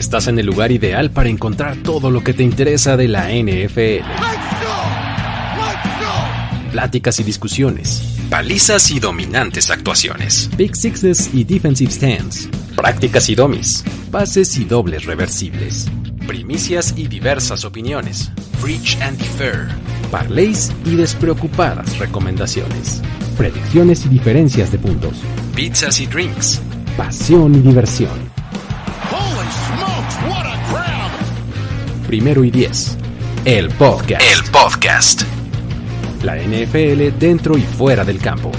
[0.00, 4.02] Estás en el lugar ideal para encontrar todo lo que te interesa de la NFL.
[6.72, 8.16] Pláticas y discusiones.
[8.30, 10.48] Palizas y dominantes actuaciones.
[10.56, 12.48] Big Sixes y Defensive Stands.
[12.74, 13.84] Prácticas y domis.
[14.10, 15.86] Pases y dobles reversibles.
[16.26, 18.32] Primicias y diversas opiniones.
[18.62, 19.68] Preach and defer.
[20.10, 23.02] Parlays y despreocupadas recomendaciones.
[23.36, 25.18] Predicciones y diferencias de puntos.
[25.54, 26.58] Pizzas y drinks.
[26.96, 28.29] Pasión y diversión.
[32.10, 32.98] Primero y Diez.
[33.44, 34.20] El podcast.
[34.20, 35.22] El podcast.
[36.24, 38.50] La NFL dentro y fuera del campo.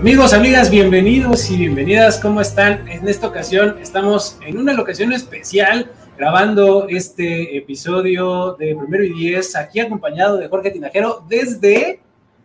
[0.00, 2.18] Amigos, amigas, bienvenidos y bienvenidas.
[2.18, 2.88] ¿Cómo están?
[2.88, 9.54] En esta ocasión estamos en una locación especial grabando este episodio de Primero y Diez,
[9.54, 12.00] aquí acompañado de Jorge Tinajero desde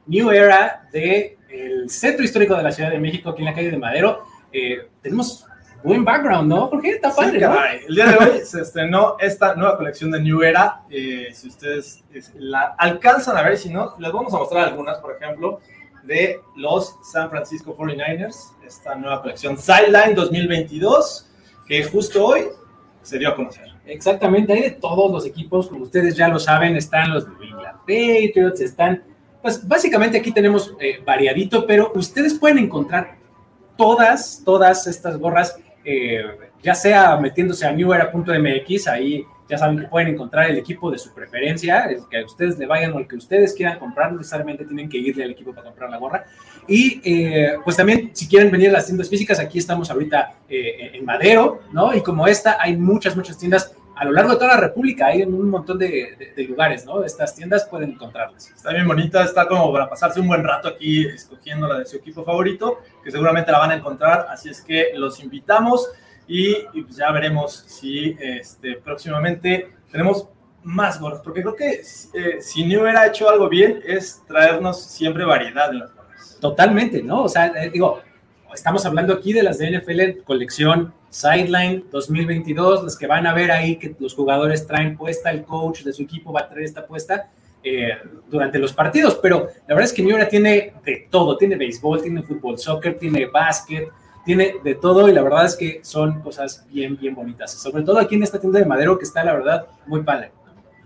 [0.06, 3.78] New Era del Centro Histórico de la Ciudad de México, aquí en la calle de
[3.80, 4.20] Madero.
[4.54, 5.47] Eh, tenemos
[5.84, 6.70] buen background, ¿no?
[6.70, 7.56] Porque está padre, ¿no?
[7.88, 10.82] El día de hoy se estrenó esta nueva colección de New Era.
[10.90, 12.04] Eh, si ustedes
[12.36, 15.62] la alcanzan a ver, si no, les vamos a mostrar algunas, por ejemplo,
[16.04, 18.54] de los San Francisco 49ers.
[18.66, 21.30] Esta nueva colección Sideline 2022,
[21.68, 22.48] que justo hoy
[23.02, 23.68] se dio a conocer.
[23.86, 27.78] Exactamente, hay de todos los equipos, como ustedes ya lo saben, están los New England
[27.80, 29.02] Patriots, están,
[29.42, 33.16] pues básicamente aquí tenemos eh, variadito, pero ustedes pueden encontrar
[33.78, 35.58] todas, todas estas gorras
[35.90, 36.22] eh,
[36.62, 41.14] ya sea metiéndose a newera.mx, ahí ya saben que pueden encontrar el equipo de su
[41.14, 44.98] preferencia, el que ustedes le vayan o el que ustedes quieran comprar, necesariamente tienen que
[44.98, 46.26] irle al equipo para comprar la gorra.
[46.68, 50.92] Y eh, pues también, si quieren venir a las tiendas físicas, aquí estamos ahorita eh,
[50.96, 51.96] en Madero, ¿no?
[51.96, 55.24] Y como esta, hay muchas, muchas tiendas a lo largo de toda la República, hay
[55.24, 57.04] en un montón de, lugares, ¿no?
[57.04, 58.52] Estas tiendas pueden encontrarlas.
[58.52, 61.98] Está bien bonita, está como para pasarse un buen rato aquí escogiendo la de su
[61.98, 65.90] equipo favorito, que seguramente la van a encontrar, así es que los invitamos
[66.28, 70.28] y, pues ya veremos si este, próximamente tenemos
[70.62, 71.82] más gorras, porque creo que
[72.14, 76.38] eh, si New hubiera hecho algo bien es traernos siempre variedad en las gorras.
[76.40, 77.24] Totalmente, ¿no?
[77.24, 78.02] O sea, eh, digo,
[78.54, 83.52] estamos hablando aquí de las de NFL colección Sideline 2022, las que van a ver
[83.52, 86.86] ahí que los jugadores traen puesta, el coach de su equipo va a traer esta
[86.86, 87.30] puesta
[87.64, 87.98] eh,
[88.30, 92.24] durante los partidos, pero la verdad es que Miura tiene de todo, tiene béisbol, tiene
[92.24, 93.90] fútbol, soccer, tiene básquet,
[94.26, 97.98] tiene de todo y la verdad es que son cosas bien, bien bonitas, sobre todo
[97.98, 100.32] aquí en esta tienda de Madero que está la verdad muy padre.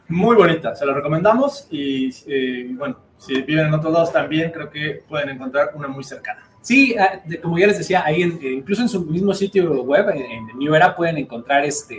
[0.08, 4.70] Muy bonita, se lo recomendamos y eh, bueno, si viven en otros lados también creo
[4.70, 6.51] que pueden encontrar una muy cercana.
[6.62, 10.48] Sí, ah, como ya les decía, ahí eh, incluso en su mismo sitio web, en,
[10.58, 11.98] New Era, pueden encontrar este,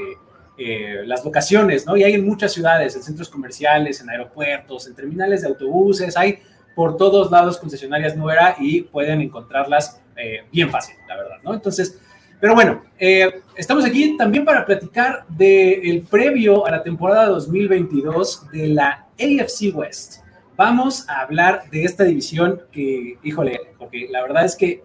[0.57, 1.97] eh, las locaciones, ¿no?
[1.97, 6.39] Y hay en muchas ciudades, en centros comerciales, en aeropuertos, en terminales de autobuses, hay
[6.77, 11.55] por todos lados concesionarias New Era y pueden encontrarlas eh, bien fácil, la verdad, ¿no?
[11.55, 11.99] Entonces,
[12.41, 19.07] pero bueno, estamos aquí también para platicar del previo a la temporada 2022 de la
[19.17, 20.22] AFC West
[20.57, 24.85] vamos a hablar de esta división que, híjole, porque la verdad es que,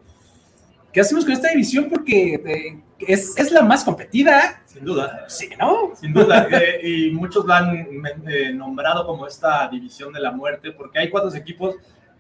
[0.92, 1.88] ¿qué hacemos con esta división?
[1.90, 4.62] Porque eh, es, la más competida.
[4.66, 5.26] Sin duda.
[5.28, 5.92] Sí, ¿no?
[5.96, 6.48] Sin duda.
[6.52, 7.88] Eh, y muchos la han
[8.28, 11.76] eh, nombrado como esta división de la muerte, porque hay cuatro equipos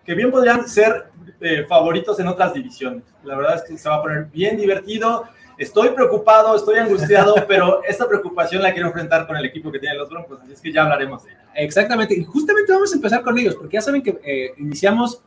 [0.06, 1.12] que bien podrían ser
[1.68, 3.04] favoritos en otras divisiones.
[3.24, 5.26] La verdad es que se va a poner bien divertido
[5.58, 9.98] estoy preocupado, estoy angustiado, pero esta preocupación la quiero enfrentar con el equipo que tienen
[9.98, 11.47] los Broncos, así es que ya hablaremos de ella.
[11.56, 15.24] Exactamente, y justamente vamos a empezar con ellos, porque ya saben que eh, iniciamos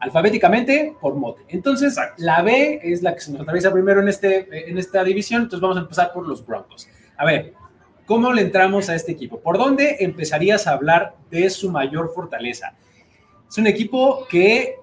[0.00, 1.42] alfabéticamente por mote.
[1.48, 5.42] Entonces, la B es la que se nos atraviesa primero en, este, en esta división,
[5.42, 6.88] entonces vamos a empezar por los Broncos.
[7.16, 7.54] A ver,
[8.06, 9.40] ¿cómo le entramos a este equipo?
[9.40, 12.74] ¿Por dónde empezarías a hablar de su mayor fortaleza?
[13.48, 14.76] Es un equipo que eh,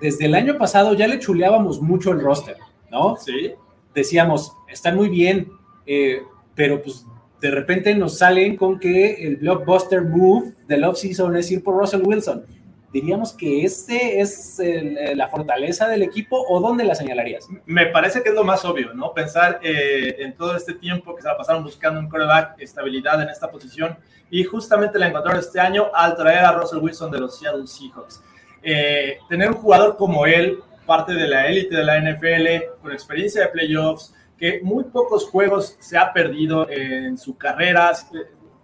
[0.00, 2.56] desde el año pasado ya le chuleábamos mucho el roster,
[2.90, 3.16] ¿no?
[3.16, 3.54] Sí
[3.94, 5.50] decíamos, están muy bien,
[5.86, 6.22] eh,
[6.54, 7.06] pero pues
[7.40, 12.02] de repente nos salen con que el blockbuster move del offseason es ir por Russell
[12.04, 12.44] Wilson.
[12.92, 17.46] ¿Diríamos que este es eh, la fortaleza del equipo o dónde la señalarías?
[17.64, 19.14] Me parece que es lo más obvio, ¿no?
[19.14, 23.28] Pensar eh, en todo este tiempo que se la pasaron buscando un quarterback, estabilidad en
[23.28, 23.96] esta posición
[24.28, 28.22] y justamente la encontraron este año al traer a Russell Wilson de los Seattle Seahawks.
[29.28, 33.48] tener un jugador como él, parte de la élite de la NFL, con experiencia de
[33.48, 37.92] playoffs, que muy pocos juegos se ha perdido en su carrera.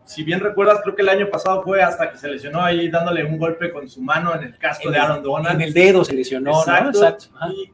[0.06, 3.22] Si bien recuerdas, creo que el año pasado fue hasta que se lesionó ahí dándole
[3.24, 5.56] un golpe con su mano en el casco de Aaron Donald.
[5.56, 7.26] En el dedo se lesionó, Exacto.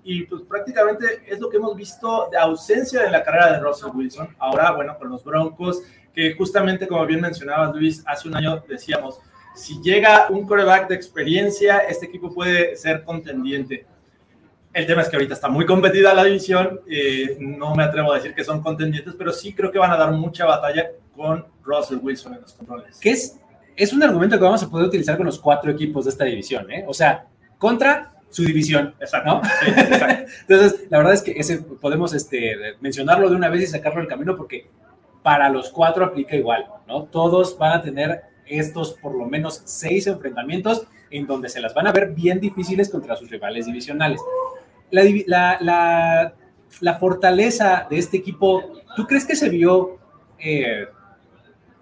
[0.03, 3.91] Y, pues prácticamente es lo que hemos visto de ausencia de la carrera de Russell
[3.95, 4.35] Wilson.
[4.41, 5.83] Ahora, bueno, con los Broncos,
[6.13, 9.21] que justamente como bien mencionabas, Luis, hace un año decíamos,
[9.55, 13.87] si llega un coreback de experiencia, este equipo puede ser contendiente
[14.73, 16.81] El tema es que ahorita está muy competida la división.
[16.89, 19.97] Eh, no me atrevo a decir que son contendientes, pero sí creo que van a
[19.97, 22.99] dar mucha batalla con Russell Wilson en los controles.
[22.99, 23.39] Que es,
[23.77, 26.71] es un argumento que vamos a poder utilizar con los cuatro equipos de esta división.
[26.71, 26.85] ¿eh?
[26.89, 27.27] O sea,
[27.59, 28.95] contra su división.
[28.99, 29.43] Exacto.
[30.49, 34.09] Entonces, la verdad es que ese podemos este, mencionarlo de una vez y sacarlo del
[34.09, 34.71] camino porque
[35.23, 37.05] para los cuatro aplica igual, ¿no?
[37.05, 41.87] Todos van a tener estos por lo menos seis enfrentamientos en donde se las van
[41.87, 44.21] a ver bien difíciles contra sus rivales divisionales.
[44.93, 46.33] La,
[46.81, 48.63] la, fortaleza de este equipo,
[48.95, 49.99] ¿tú crees que se vio
[50.39, 50.87] eh,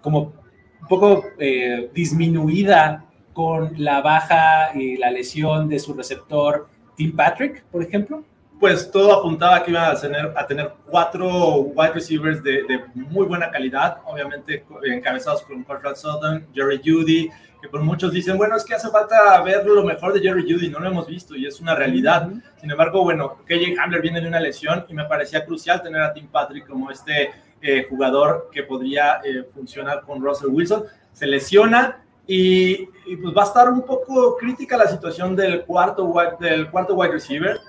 [0.01, 0.33] como
[0.81, 7.63] un poco eh, disminuida con la baja y la lesión de su receptor Tim Patrick,
[7.65, 8.23] por ejemplo?
[8.59, 13.25] Pues todo apuntaba que iba a tener, a tener cuatro wide receivers de, de muy
[13.25, 17.29] buena calidad, obviamente encabezados por Cortland Sutton, Jerry Judy,
[17.61, 20.69] que por muchos dicen, bueno, es que hace falta ver lo mejor de Jerry Judy,
[20.69, 22.27] no lo hemos visto y es una realidad.
[22.59, 26.13] Sin embargo, bueno, KJ Hamler viene de una lesión y me parecía crucial tener a
[26.13, 27.31] Tim Patrick como este
[27.61, 30.85] eh, jugador que podría eh, funcionar con Russell Wilson.
[31.13, 32.03] Se lesiona,
[32.33, 32.85] y,
[33.21, 37.11] pues va a estar un poco crítica la situación del cuarto, wide, del cuarto wide
[37.11, 37.59] receiver,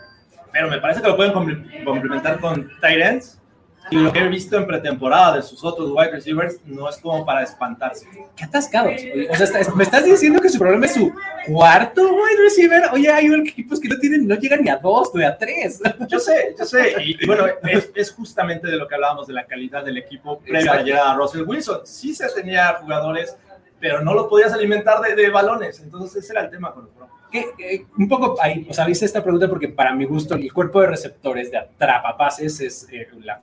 [0.52, 1.32] pero me parece que lo pueden
[1.84, 3.41] complementar con tight ends.
[3.90, 7.24] Y lo que he visto en pretemporada de sus otros wide receivers no es como
[7.26, 8.06] para espantarse.
[8.36, 8.94] Qué atascados.
[9.30, 11.12] O sea, me estás diciendo que su problema es su
[11.46, 12.84] cuarto wide receiver.
[12.92, 15.80] Oye, hay equipos que no tienen, no llegan ni a dos, ni a tres.
[16.08, 16.94] Yo sé, yo sé.
[17.04, 20.72] Y, bueno, es, es, justamente de lo que hablábamos de la calidad del equipo previo
[20.72, 21.80] a la llegada a Russell Wilson.
[21.84, 23.36] Sí se tenía jugadores
[23.80, 25.80] pero no lo podías alimentar de, balones.
[25.80, 26.92] Entonces, ese era el tema con los
[27.32, 30.80] que, un poco ahí, o sea, hice esta pregunta porque para mi gusto el cuerpo
[30.82, 33.42] de receptores de atrapapases es eh, la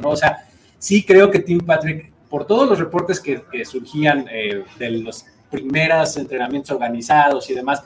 [0.00, 0.10] ¿no?
[0.10, 0.46] O sea,
[0.78, 6.16] sí creo que Tim Patrick, por todos los reportes que, surgían eh, de los primeros
[6.16, 7.84] entrenamientos organizados y demás,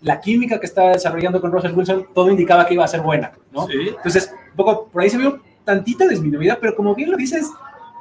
[0.00, 3.32] la química que estaba desarrollando con Russell Wilson, todo indicaba que iba a ser buena,
[3.50, 3.66] ¿no?
[3.66, 3.88] Sí.
[3.96, 7.50] Entonces, un poco por ahí se vio tantita disminuida, pero como bien lo dices,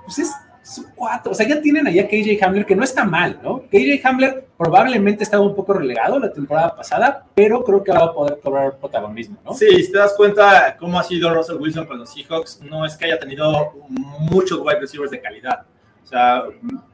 [0.05, 0.31] pues es
[0.67, 1.31] son cuatro.
[1.31, 3.63] O sea, ya tienen allá KJ Hamler, que no está mal, ¿no?
[3.71, 8.13] KJ Hamler probablemente estaba un poco relegado la temporada pasada, pero creo que va a
[8.13, 9.53] poder cobrar protagonismo, ¿no?
[9.53, 12.97] Sí, si te das cuenta cómo ha sido Russell Wilson con los Seahawks, no es
[12.97, 15.65] que haya tenido muchos wide receivers de calidad.
[16.03, 16.43] O sea,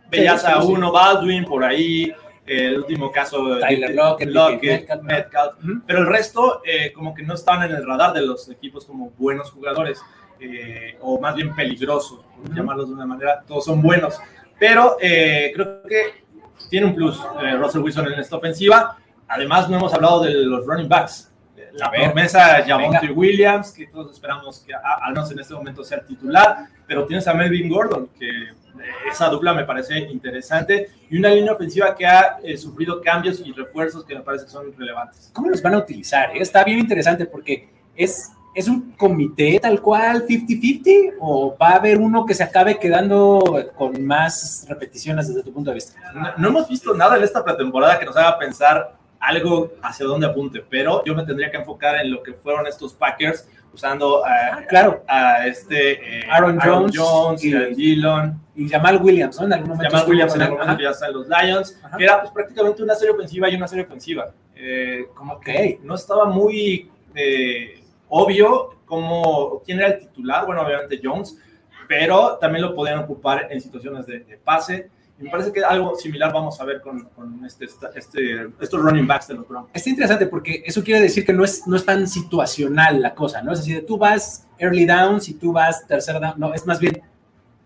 [0.09, 2.13] veías a uno Baldwin por ahí,
[2.45, 5.53] el último caso Tyler Lockett, Metcalf,
[5.87, 9.11] pero el resto eh, como que no estaban en el radar de los equipos como
[9.11, 10.01] buenos jugadores.
[10.39, 14.19] Eh, o más bien peligrosos, por llamarlos de una manera, todos son buenos.
[14.59, 16.23] Pero eh, creo que
[16.69, 18.97] tiene un plus eh, Russell Wilson en esta ofensiva.
[19.27, 21.31] Además, no hemos hablado de los running backs.
[21.73, 26.67] La promesa Javonte Williams, que todos esperamos que al menos en este momento sea titular,
[26.85, 28.49] pero tienes a Melvin Gordon, que
[29.09, 34.05] esa dupla me parece interesante, y una línea ofensiva que ha sufrido cambios y refuerzos
[34.05, 35.29] que me parece que son relevantes.
[35.33, 36.35] ¿Cómo los van a utilizar?
[36.35, 41.97] Está bien interesante porque es ¿Es un comité tal cual 50-50 o va a haber
[41.97, 43.41] uno que se acabe quedando
[43.75, 45.99] con más repeticiones desde tu punto de vista?
[46.37, 50.63] No, hemos visto nada en esta pretemporada que nos haga pensar algo hacia dónde apunte,
[50.69, 54.65] pero yo me tendría que enfocar en lo que fueron estos Packers usando a, ah,
[54.67, 55.03] claro.
[55.07, 56.59] a, este eh, Aaron,
[56.93, 59.47] Jones, y, Dillon y Jamal Williams, ¿no?
[59.47, 62.21] En algún momento Jamal Williams en algún momento ya está en los Lions, que era
[62.21, 64.31] pues, prácticamente una serie ofensiva y una serie ofensiva.
[64.55, 71.00] Eh, como que no estaba muy eh, obvio como quién era el titular, bueno, obviamente
[71.03, 71.38] Jones,
[71.88, 74.89] pero también lo podían ocupar en situaciones de, pase.
[75.24, 77.65] Me parece que algo similar vamos a ver con, con este,
[77.96, 79.72] este, estos running backs de los Broncos.
[79.74, 83.42] Es interesante porque eso quiere decir que no es, no es tan situacional la cosa,
[83.42, 83.53] ¿no?
[83.53, 87.01] Es decir, tú vas early down, si tú vas tercer down, no, es más bien,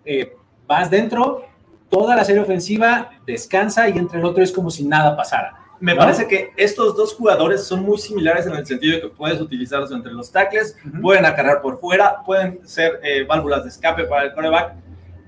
[0.06, 0.36] eh,
[0.68, 1.46] vas dentro,
[1.90, 5.58] toda la serie ofensiva descansa y entre el otro es como si nada pasara.
[5.80, 9.42] Me parece que estos dos jugadores son muy similares en el sentido de que puedes
[9.42, 14.26] utilizarlos entre los tackles, pueden acarrear por fuera, pueden ser eh, válvulas de escape para
[14.26, 14.76] el coreback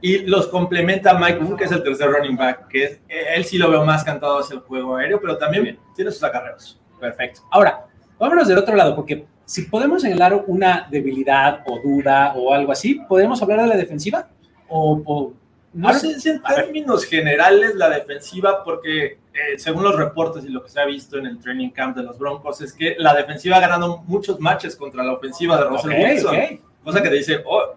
[0.01, 3.57] y los complementa Mike Moore, que es el tercer running back, que es, él sí
[3.57, 6.79] lo veo más cantado hacia el juego aéreo, pero también tiene sus acarreos.
[6.99, 7.41] Perfecto.
[7.51, 7.85] Ahora,
[8.17, 13.01] vámonos del otro lado, porque si podemos señalar una debilidad o duda o algo así,
[13.07, 14.29] ¿podemos hablar de la defensiva?
[14.67, 15.33] O,
[15.73, 20.69] no sé en términos generales la defensiva, porque eh, según los reportes y lo que
[20.69, 23.61] se ha visto en el training camp de los Broncos, es que la defensiva ha
[23.61, 26.35] ganado muchos matches contra la ofensiva de Russell Wilson.
[26.83, 27.75] Cosa que te dice, oh,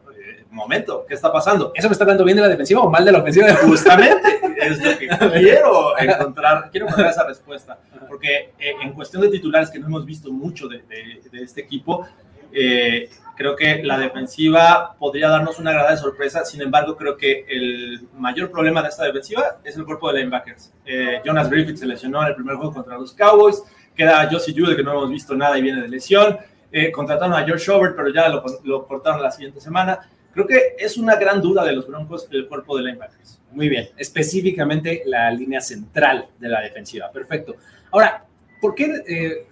[0.53, 1.73] momento, ¿qué está pasando?
[1.75, 3.55] ¿Eso me está hablando bien de la defensiva o mal de la ofensiva?
[3.63, 5.09] Justamente, es lo que
[5.41, 7.79] quiero encontrar, quiero encontrar esa respuesta.
[8.09, 12.07] Porque eh, en cuestión de titulares, que no hemos visto mucho de, de, este equipo,
[12.55, 18.07] Eh, creo que la defensiva podría darnos una agradable sorpresa, sin embargo, creo que el
[18.17, 20.73] mayor problema de esta defensiva es el cuerpo de linebackers.
[20.85, 23.63] Eh, Jonas Griffith se lesionó en el primer juego contra los Cowboys,
[23.97, 26.39] queda Josie Jude, que no hemos visto nada y viene de lesión.
[26.71, 30.09] Eh, contrataron a George Schobert, pero ya lo, lo, cortaron la siguiente semana.
[30.33, 33.41] Creo que es una gran duda de los Broncos el cuerpo de linebackers.
[33.53, 37.11] Muy bien, específicamente la línea central de la defensiva.
[37.12, 37.57] Perfecto.
[37.91, 38.25] Ahora,
[38.61, 39.47] ¿por qué eh,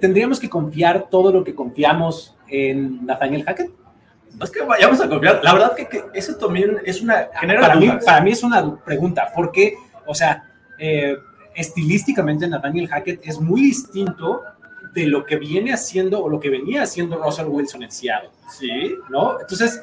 [0.00, 3.70] tendríamos que confiar todo lo que confiamos en Nathaniel Hackett?
[4.38, 5.40] No es que vayamos a confiar.
[5.42, 7.28] La verdad que, eso también es una...
[7.30, 9.74] para, mí, para mí es una pregunta, porque,
[10.06, 10.44] o sea,
[10.78, 11.16] eh,
[11.54, 14.42] estilísticamente Nathaniel Hackett es muy distinto
[14.92, 18.30] de lo que viene haciendo o lo que venía haciendo Russell Wilson en Seattle.
[18.48, 18.96] Sí.
[19.08, 19.40] ¿No?
[19.40, 19.82] Entonces,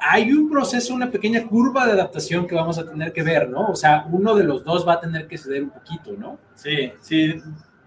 [0.00, 3.68] hay un proceso, una pequeña curva de adaptación que vamos a tener que ver, ¿no?
[3.68, 6.38] O sea, uno de los dos va a tener que ceder un poquito, ¿no?
[6.54, 7.40] Sí, sí.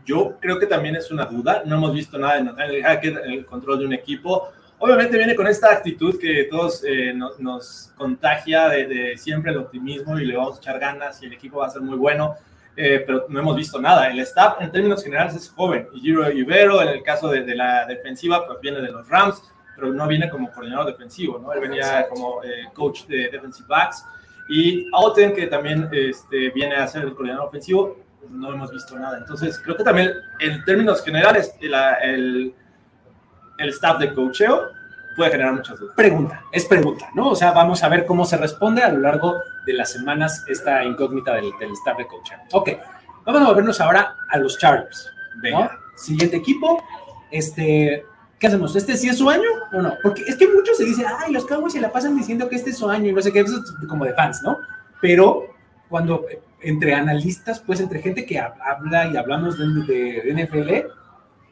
[0.06, 1.63] Yo creo que también es una duda.
[1.65, 4.50] No hemos visto nada de Nathaniel Hackett en el control de un equipo.
[4.79, 10.20] Obviamente viene con esta actitud que todos eh, nos, contagia de, de, siempre el optimismo
[10.20, 12.36] y le vamos a echar ganas y el equipo va a ser muy bueno.
[12.75, 14.08] Eh, pero no hemos visto nada.
[14.08, 15.88] El staff en términos generales es joven.
[15.96, 19.41] Giro Ibero, en el caso de, de, la defensiva, pues viene de los Rams,
[19.77, 21.53] pero no viene como coordinador defensivo, ¿no?
[21.53, 24.03] Él venía como eh, coach de defensive backs.
[24.50, 27.98] Y Auten, que también este, viene a ser el coordinador ofensivo,
[28.29, 29.17] no hemos visto nada.
[29.19, 32.55] Entonces, creo que también en términos generales, el, el,
[33.57, 34.63] el staff de coacheo
[35.15, 35.96] puede generar muchas dudas.
[35.96, 37.29] Pregunta, es pregunta, ¿no?
[37.29, 40.84] O sea, vamos a ver cómo se responde a lo largo de las semanas esta
[40.84, 42.36] incógnita del, del staff de coaching.
[42.53, 42.69] Ok,
[43.25, 45.12] vamos a movernos ahora a los Chargers.
[45.51, 45.69] ¿no?
[45.96, 46.84] Siguiente equipo,
[47.31, 48.05] este,
[48.39, 48.75] ¿qué hacemos?
[48.75, 49.94] ¿Este sí es su año o no?
[50.03, 52.72] Porque es que muchos se dicen, ay, los Cowboys se la pasan diciendo que este
[52.72, 54.58] es su año y no sé qué, eso es como de fans, ¿no?
[55.01, 55.48] Pero
[55.89, 56.25] cuando
[56.62, 60.88] entre analistas, pues entre gente que habla y hablamos de, de, de NFL,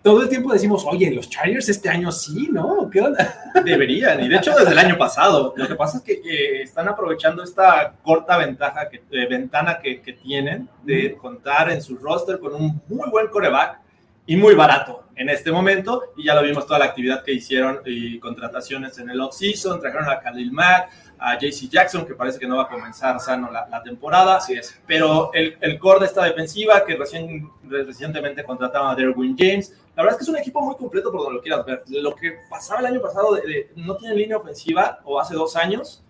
[0.05, 2.87] todo el tiempo decimos, oye, los Chargers este año sí, ¿no?
[2.91, 3.51] ¿Qué onda?
[3.65, 5.55] Deberían, y de hecho desde el año pasado.
[5.57, 10.03] Lo que pasa es que eh, están aprovechando esta corta ventaja que, eh, ventana que,
[10.03, 13.79] que, tienen de contar en su roster con un muy buen coreback
[14.25, 16.13] y muy barato en este momento.
[16.15, 19.79] Y ya lo vimos toda la actividad que hicieron y contrataciones en el offseason.
[19.79, 23.51] Trajeron a Khalil Mack, a JC Jackson, que parece que no va a comenzar sano
[23.51, 24.37] la, la temporada.
[24.37, 24.81] Así es.
[24.85, 30.03] Pero el, el, core de esta defensiva, que recién, recientemente contrataron a Derwin James, la
[30.03, 31.83] verdad es que es un equipo muy completo por donde lo quieras ver.
[31.87, 35.55] Lo que pasaba el año pasado de, de no tiene línea ofensiva, o hace dos
[35.55, 36.03] años,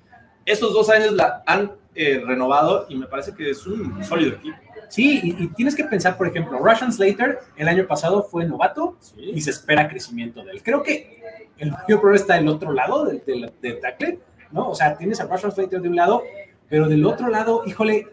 [0.45, 4.57] esos dos años la han eh, renovado y me parece que es un sólido equipo.
[4.89, 8.98] Sí, y, y, tienes que pensar, por ejemplo, Russian Slater el año pasado fue novato
[9.00, 9.32] sí.
[9.34, 10.63] y se espera crecimiento de él.
[10.63, 11.22] Creo que
[11.58, 14.20] el mayor problema está del otro lado del, del, del tackle,
[14.51, 14.70] ¿no?
[14.70, 16.24] O sea, tienes a Russian Slater de un lado,
[16.70, 18.08] pero del otro lado, híjole,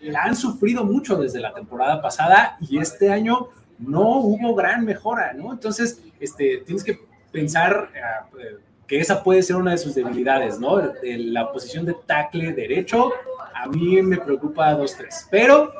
[0.00, 5.32] la han sufrido mucho desde la temporada pasada y este año no hubo gran mejora,
[5.32, 5.52] ¿no?
[5.52, 7.00] Entonces, este, tienes que
[7.32, 10.80] pensar uh, que esa puede ser una de sus debilidades, ¿no?
[11.02, 13.12] La posición de tackle derecho,
[13.54, 15.72] a mí me preocupa 2-3, pero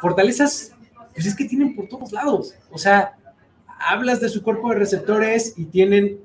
[0.00, 0.72] fortalezas,
[1.14, 3.16] pues es que tienen por todos lados, o sea,
[3.78, 6.20] hablas de su cuerpo de receptores y tienen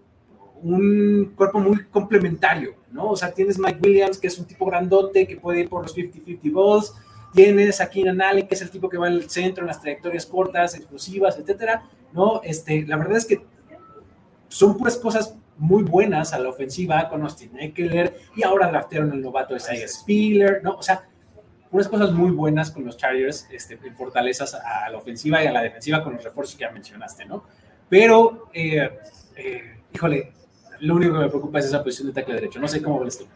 [0.62, 3.10] un cuerpo muy complementario, ¿no?
[3.10, 5.96] O sea, tienes Mike Williams, que es un tipo grandote, que puede ir por los
[5.96, 6.94] 50-50 balls,
[7.34, 10.26] tienes a Keenan Allen, que es el tipo que va al centro en las trayectorias
[10.26, 12.42] cortas, explosivas, etcétera, ¿no?
[12.44, 13.46] Este, la verdad es que
[14.48, 19.22] son pues cosas muy buenas a la ofensiva con Austin Eckler y ahora draftearon el
[19.22, 20.76] novato Isaiah Spiller, ¿no?
[20.76, 21.08] O sea,
[21.74, 25.52] unas cosas muy buenas con los Chargers, este, en fortalezas a la ofensiva y a
[25.52, 27.44] la defensiva con los refuerzos que ya mencionaste, ¿no?
[27.90, 28.90] Pero, eh,
[29.36, 30.34] eh, híjole,
[30.82, 32.60] lo único que me preocupa es esa posición de tackle derecho.
[32.60, 33.28] No sé cómo ves tú.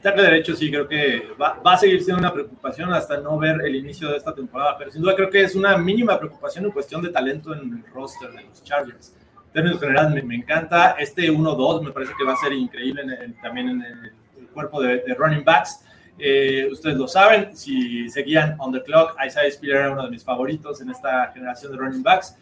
[0.00, 3.60] Tackle derecho sí creo que va, va, a seguir siendo una preocupación hasta no ver
[3.64, 6.70] el inicio de esta temporada, pero sin duda creo que es una mínima preocupación en
[6.70, 9.12] cuestión de talento en el roster de los Chargers.
[9.46, 13.02] En términos generales me, me encanta, este 1-2 me parece que va a ser increíble
[13.02, 15.84] en el, también en el, el cuerpo de, de, running backs.
[16.18, 20.22] Eh, ustedes lo saben, si seguían on the clock, Isaiah Spiller era uno de mis
[20.22, 22.36] favoritos en esta generación de running backs.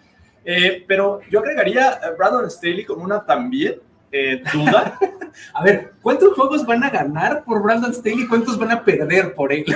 [0.44, 3.76] Eh, pero yo agregaría a Brandon Staley como una también
[4.12, 4.98] eh, duda.
[5.54, 9.52] a ver, ¿cuántos juegos van a ganar por Brandon Staley cuántos van a perder por
[9.52, 9.64] él?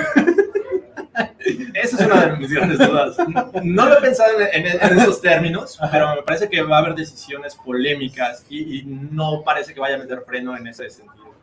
[1.73, 3.15] Esa es una de mis grandes dudas.
[3.63, 6.79] No lo he pensado en, en, en esos términos, pero me parece que va a
[6.79, 11.34] haber decisiones polémicas y, y, no parece que vaya a meter freno en ese sentido.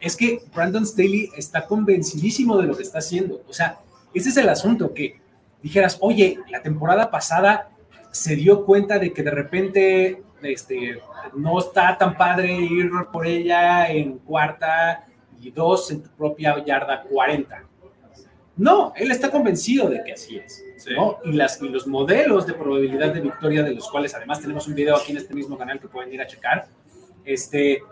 [0.00, 3.42] Es que Brandon Staley está convencidísimo de lo que está haciendo.
[3.48, 3.78] O sea,
[4.12, 5.20] ese es el asunto, que
[5.62, 7.70] dijeras, oye, la temporada pasada
[8.10, 11.00] se dio cuenta de que de repente este,
[11.34, 15.06] no está tan padre ir por ella en cuarta
[15.40, 17.64] y dos en tu propia yarda 40.
[18.56, 20.64] No, él está convencido de que así es.
[20.96, 21.18] ¿no?
[21.24, 24.74] Y, las, y los modelos de probabilidad de victoria, de los cuales además tenemos un
[24.74, 26.66] video aquí en este mismo canal que pueden ir a checar,
[27.24, 27.82] este,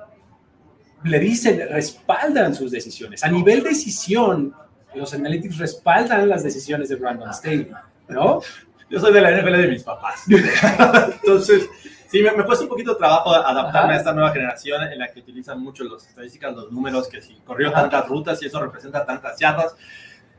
[1.05, 3.23] le dicen, respaldan sus decisiones.
[3.23, 4.55] A nivel decisión,
[4.95, 7.71] los analytics respaldan las decisiones de Brandon Staley,
[8.09, 8.41] ¿no?
[8.89, 10.25] Yo soy de la NFL de mis papás.
[10.29, 11.69] Entonces,
[12.09, 15.11] sí, me, me cuesta un poquito de trabajo adaptarme a esta nueva generación en la
[15.11, 19.05] que utilizan mucho las estadísticas, los números, que si corrió tantas rutas y eso representa
[19.05, 19.77] tantas yardas.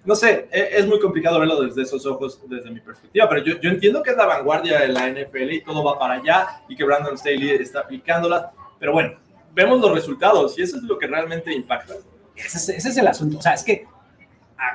[0.03, 3.59] No sé, e, es, muy complicado verlo desde esos ojos, desde mi perspectiva, pero yo,
[3.59, 6.75] yo entiendo que es la vanguardia de la NFL y todo va para allá y
[6.75, 9.17] que Brandon Staley está aplicándola, pero bueno,
[9.55, 11.95] vemos los resultados y eso es lo que realmente impacta.
[12.35, 13.37] Ese es, el asunto.
[13.37, 13.87] O sea, es que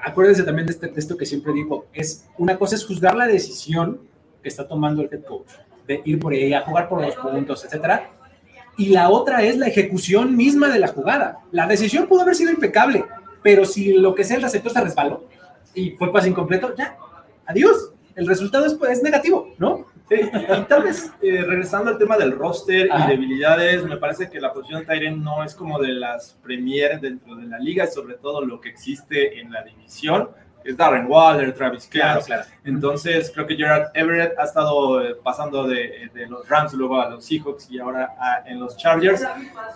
[0.03, 3.27] acuérdense también de, este, de esto que siempre digo, es una cosa es juzgar la
[3.27, 4.01] decisión
[4.43, 5.51] que está tomando el head coach
[5.87, 8.11] de ir por ella, jugar por los puntos, etcétera.
[8.79, 11.41] Y la otra es la ejecución misma de la jugada.
[11.53, 13.05] La decisión pudo haber sido impecable,
[13.43, 15.27] pero si lo que sea el receptor se resbaló
[15.75, 16.97] y fue pase incompleto, ya,
[17.47, 17.93] adiós.
[18.15, 19.87] El resultado es, es negativo, ¿no?
[20.11, 24.53] Y tal vez eh, regresando al tema del roster y debilidades, me parece que la
[24.53, 28.15] posición de Tyren no es como de las Premier dentro de la liga, y sobre
[28.15, 30.29] todo lo que existe en la división.
[30.63, 32.43] Es Darren Waller, Travis Claro, claro.
[32.65, 37.09] Entonces, creo que Gerard Everett ha estado eh, pasando de, de, los Rams luego a
[37.09, 38.11] los Seahawks y ahora
[38.45, 39.23] en los Chargers.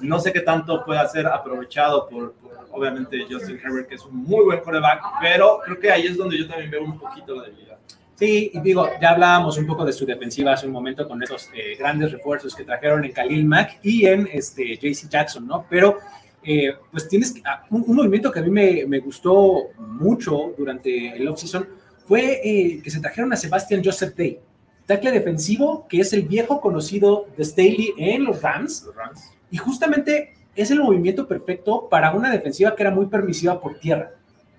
[0.00, 4.16] No sé qué tanto puede ser aprovechado por, por, obviamente, Justin Herbert, que es un
[4.16, 7.44] muy buen quarterback, pero creo que ahí es donde yo también veo un poquito la
[7.44, 7.78] debilidad.
[8.16, 11.50] Sí, y digo, ya hablábamos un poco de su defensiva hace un momento con esos
[11.52, 15.66] eh, grandes refuerzos que trajeron en Khalil Mack y en este, JC Jackson, ¿no?
[15.68, 15.98] Pero,
[16.44, 21.16] eh, pues tienes ah, un, un, movimiento que a mí me, me gustó mucho durante
[21.16, 21.66] el offseason
[22.06, 24.38] fue eh, que se trajeron a Sebastian Joseph Day,
[24.86, 28.84] tackle defensivo, que es el viejo conocido de Staley en los Rams.
[28.86, 29.30] Los Rams.
[29.50, 34.12] Y justamente es el movimiento perfecto para una defensiva que era muy permisiva por tierra.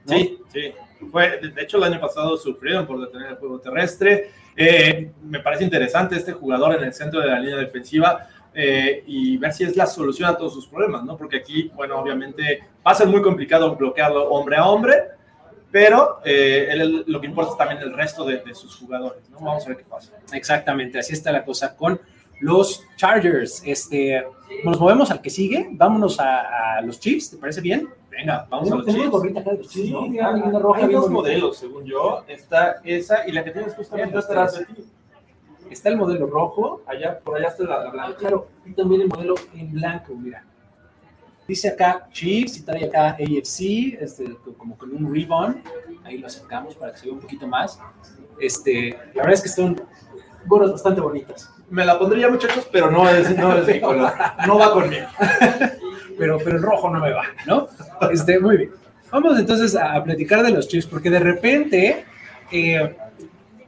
[0.06, 0.18] ¿no?
[0.18, 0.74] Sí, sí.
[1.12, 4.32] Fue, de hecho, el año pasado sufrieron por detener el juego terrestre.
[4.56, 9.38] Eh, me parece interesante este jugador en el centro de la línea defensiva eh, y
[9.38, 11.18] ver si es la solución a todos sus problemas, ¿no?
[11.18, 14.94] Porque aquí, bueno, obviamente va a ser muy complicado bloquearlo hombre a hombre,
[15.72, 19.42] pero eh, él, lo que importa es también el resto de, de, sus jugadores, ¿no?
[19.42, 20.14] Vamos a ver qué pasa.
[20.32, 22.00] Exactamente, así está la cosa con
[22.40, 23.62] los Chargers.
[23.66, 24.24] Este,
[24.64, 27.90] nos movemos al que sigue, vámonos a, a los Chiefs, ¿te parece bien?
[28.18, 29.72] Venga, vamos a los Chiefs.
[29.72, 30.60] Sí, ¿no?
[30.60, 32.24] roja, Hay dos modelos, según yo.
[32.28, 34.86] Está esa y la que tienes justamente atrás de ti.
[35.70, 36.82] Está el modelo rojo.
[36.86, 38.14] Allá, por allá está la, la blanca.
[38.14, 40.46] Ah, claro, y también el modelo en blanco, mira.
[41.48, 45.62] Dice acá Chiefs y trae acá AFC, este, como con un ribbon.
[46.04, 47.80] Ahí lo acercamos para que se vea un poquito más.
[48.40, 49.80] Este, la verdad es que son
[50.48, 51.52] gorras bastante bonitas.
[51.70, 54.12] Me la pondría, muchachos, pero no es, no es mi color.
[54.48, 55.08] No va conmigo.
[56.18, 57.68] pero, pero el rojo no me va, ¿no?
[58.12, 58.72] Este, muy bien.
[59.12, 62.06] Vamos entonces a, platicar de los Chiefs, porque de repente,
[62.52, 62.96] eh,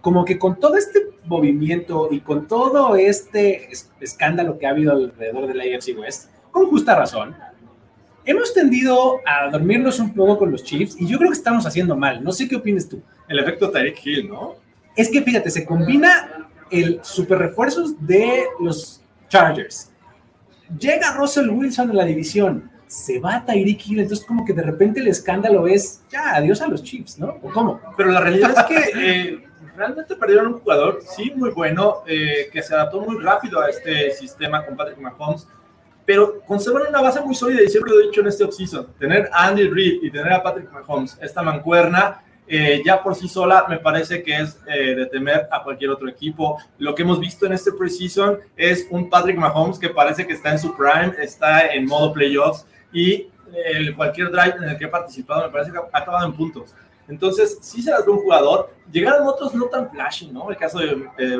[0.01, 5.47] como que con todo este movimiento y con todo este escándalo que ha habido alrededor
[5.47, 7.35] de la AFC West, con justa razón,
[8.25, 11.95] hemos tendido a dormirnos un poco con los Chiefs y yo creo que estamos haciendo
[11.95, 12.23] mal.
[12.23, 13.01] No sé qué opinas tú.
[13.27, 14.55] El efecto Tyreek Hill, ¿no?
[14.95, 19.91] Es que fíjate, se combina el super refuerzos de los Chargers.
[20.79, 24.63] Llega Russell Wilson a la división, se va a Tyreek Hill, entonces como que de
[24.63, 27.37] repente el escándalo es, ya, adiós a los Chiefs, ¿no?
[27.41, 27.79] ¿O cómo?
[27.95, 32.61] Pero la realidad es que eh, realmente perdieron un jugador, sí, muy bueno, eh, que
[32.61, 35.47] se adaptó muy rápido a este sistema con Patrick Mahomes,
[36.05, 39.29] pero conservan una base muy sólida y siempre lo he dicho en este offseason, tener
[39.33, 43.65] a Andy Reid y tener a Patrick Mahomes, esta mancuerna, eh, ya por sí sola
[43.67, 46.57] me parece que es eh, de temer a cualquier otro equipo.
[46.77, 50.51] Lo que hemos visto en este preseason es un Patrick Mahomes que parece que está
[50.51, 54.91] en su prime, está en modo playoffs y el, cualquier drive en el que ha
[54.91, 56.73] participado me parece que ha acabado en puntos.
[57.07, 58.73] Entonces, sí se las ve un jugador.
[58.91, 60.49] Llegaron otros no tan flashy, ¿no?
[60.49, 61.39] El caso de eh,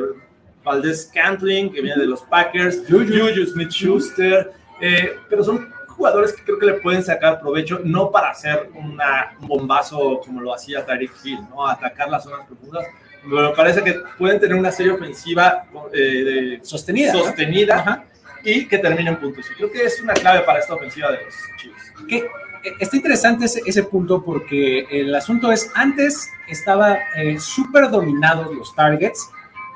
[0.64, 6.58] Valdez Cantling, que viene de los Packers, Juju Smith-Schuster, eh, pero son jugadores que creo
[6.58, 11.12] que le pueden sacar provecho, no para hacer una, un bombazo como lo hacía Tyreek
[11.24, 11.66] Hill, ¿no?
[11.66, 12.86] Atacar las zonas profundas,
[13.22, 18.04] pero me parece que pueden tener una serie ofensiva eh, sostenida, sostenida ¿no?
[18.44, 19.44] y que termine en puntos.
[19.50, 21.92] Y creo que es una clave para esta ofensiva de los Chiefs.
[22.08, 27.90] Que eh, está interesante ese, ese, punto porque el asunto es, antes estaba eh, súper
[27.90, 29.28] dominados los targets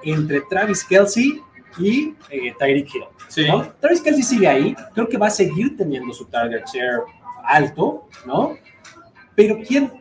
[0.04, 1.42] entre Travis Kelsey
[1.78, 3.04] y eh, Tyreek Hill.
[3.28, 3.46] Sí.
[3.46, 3.72] ¿no?
[3.80, 7.00] Travis Kelsey sigue ahí, creo que va a seguir teniendo su target share
[7.44, 8.56] alto, ¿no?
[9.34, 9.92] Pero ¿quién,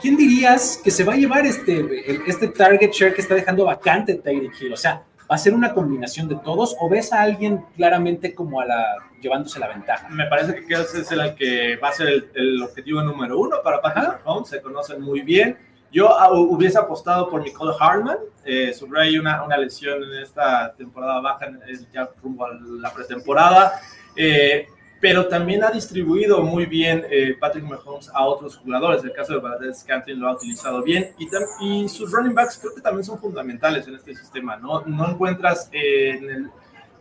[0.00, 1.84] ¿quién dirías que se va a llevar este,
[2.26, 4.72] este target share que está dejando vacante Tyreek Hill?
[4.72, 8.60] O sea, ¿va a ser una combinación de todos o ves a alguien claramente como
[8.60, 10.08] a la, llevándose la ventaja?
[10.08, 13.56] Me parece que Kelsey es el que va a ser el, el objetivo número uno
[13.62, 18.72] para Patrick Mahomes, se conocen muy bien Yo ah, hubiese apostado por Nicole Hartman, eh,
[18.72, 21.46] sobre una, una lesión en esta temporada baja,
[21.92, 23.80] ya rumbo a la pretemporada,
[24.14, 24.66] eh,
[25.00, 29.02] pero también ha distribuido muy bien eh, Patrick Mahomes a otros jugadores.
[29.02, 31.28] El caso de Valdez Scantling lo ha utilizado bien y,
[31.60, 34.56] y, sus running backs creo que también son fundamentales en este sistema.
[34.56, 36.50] No, no encuentras en el,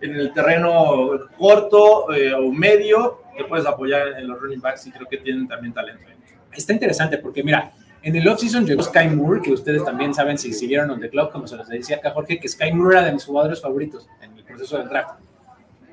[0.02, 5.08] en, el, terreno corto o medio, te puedes apoyar en los running backs y creo
[5.08, 6.04] que tienen también talento.
[6.52, 10.54] Está interesante porque, mira, en el offseason llegó Sky Moore, que ustedes también saben si
[10.54, 13.14] siguieron on the clock, como se los decía acá Jorge, que Sky Moore era de
[13.14, 15.20] mis jugadores favoritos en el proceso del draft.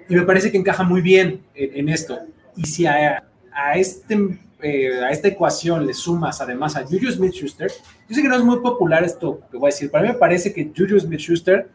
[0.09, 2.19] Y me parece que encaja muy bien en, esto.
[2.55, 7.71] Y si a, a este, eh, a esta ecuación le sumas además a Juju Smith-Schuster,
[8.09, 10.13] yo sé que no es muy popular esto que voy a decir, pero a mí
[10.13, 11.69] me parece que Juju Smith-Schuster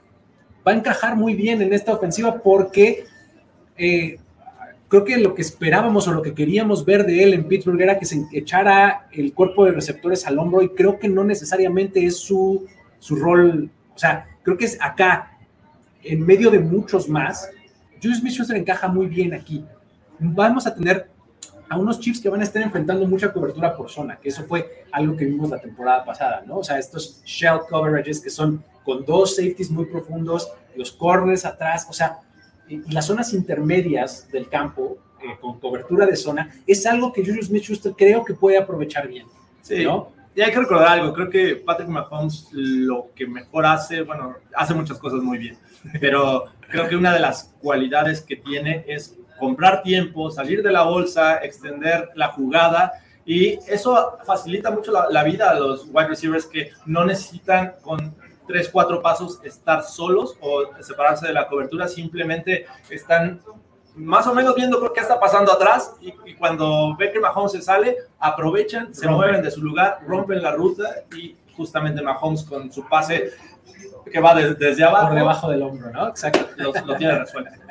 [0.65, 3.05] va a encajar muy bien en esta ofensiva porque
[3.77, 4.17] eh,
[4.91, 7.97] creo que lo que esperábamos o lo que queríamos ver de él en Pittsburgh era
[7.97, 12.17] que se echara el cuerpo de receptores al hombro y creo que no necesariamente es
[12.17, 12.67] su,
[12.99, 15.37] su rol, o sea, creo que es acá,
[16.03, 17.49] en medio de muchos más,
[18.01, 19.63] Julius Smith-Schuster encaja muy bien aquí.
[20.19, 21.09] Vamos a tener
[21.69, 24.83] a unos Chiefs que van a estar enfrentando mucha cobertura por zona, que eso fue
[24.91, 26.57] algo que vimos la temporada pasada, ¿no?
[26.57, 31.87] O sea, estos shell coverages que son con dos safeties muy profundos, los corners atrás,
[31.89, 32.19] o sea,
[32.71, 37.47] y las zonas intermedias del campo, eh, con cobertura de zona, es algo que Julius
[37.47, 39.27] Smith-Schuster creo que puede aprovechar bien.
[39.61, 40.09] Sí, ¿no?
[40.33, 44.73] Y hay que recordar algo, creo que Patrick Mahomes lo que mejor hace, bueno, hace
[44.73, 45.57] muchas cosas muy bien,
[45.99, 50.83] pero creo que una de las cualidades que tiene es comprar tiempo, salir de la
[50.83, 52.93] bolsa, extender la jugada
[53.25, 58.15] y eso facilita mucho la, la vida a los wide receivers que no necesitan con
[58.51, 63.41] tres, cuatro pasos estar solos o separarse de la cobertura, simplemente están
[63.95, 67.97] más o menos viendo qué está pasando atrás y, cuando ve que Mahomes se sale,
[68.19, 73.31] aprovechan, se mueven de su lugar, rompen la ruta y justamente Mahomes con su pase
[74.11, 75.07] que va desde abajo.
[75.07, 76.09] Por debajo del hombro, ¿no?
[76.09, 76.47] Exacto.
[76.57, 77.51] Lo, tiene resuelto.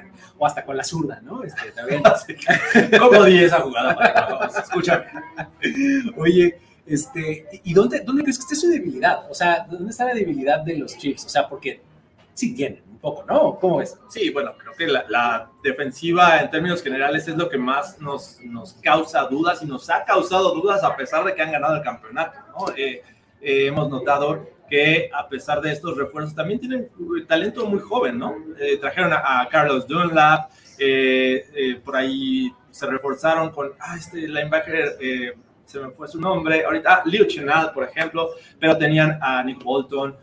[0.43, 1.45] O hasta con la zurda, ¿no?
[1.45, 2.03] Este, también.
[2.99, 5.05] ¿Cómo di esa jugada para Escúchame.
[6.17, 9.31] Oye, este, ¿Y dónde, dónde crees que esté su debilidad?
[9.31, 11.25] O sea, ¿dónde está la debilidad de los Chiefs?
[11.25, 11.81] O sea, porque
[12.35, 13.59] sí tienen un poco, ¿no?
[13.61, 13.99] ¿Cómo es?
[14.09, 18.73] Sí, bueno, creo que la, defensiva en términos generales es lo que más nos, nos,
[18.75, 22.39] causa dudas y nos ha causado dudas a pesar de que han ganado el campeonato,
[22.49, 22.75] ¿no?
[22.75, 23.03] Eh,
[23.43, 26.89] eh, hemos notado que a pesar de estos refuerzos también tienen
[27.29, 28.35] talento muy joven, ¿no?
[28.59, 30.51] Eh, trajeron a, Carlos Dunlap,
[31.85, 34.97] por ahí se reforzaron con ah, este linebacker
[35.71, 39.63] se me fue su nombre, ahorita, ah, Leo Chenal, por ejemplo, pero tenían a Nick
[39.63, 40.17] Bolton.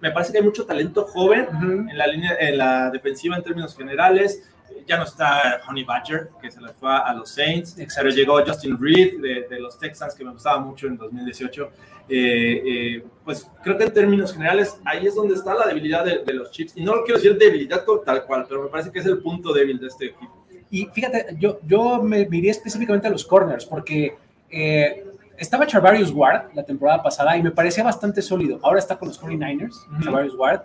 [0.00, 1.48] Me parece que hay mucho talento joven
[1.90, 4.48] en la línea, en la defensiva en términos generales.
[4.86, 8.78] Ya no está Honey Badger, que se le fue a los Saints, pero llegó Justin
[8.80, 11.70] Reed de, los Texans, que me gustaba mucho en 2018.
[12.08, 16.32] Eh, eh, pues creo que en términos generales ahí es donde está la debilidad de,
[16.32, 16.74] los Chiefs.
[16.76, 19.52] Y no lo quiero decir debilidad tal cual, pero me parece que es el punto
[19.52, 20.46] débil de este equipo.
[20.70, 24.16] Y fíjate, yo, yo me miré específicamente a los corners, porque
[24.52, 25.04] eh,
[25.38, 28.60] estaba Charvarius Ward la temporada pasada y me parecía bastante sólido.
[28.62, 30.62] Ahora está con los 49ers, Charvarius Ward.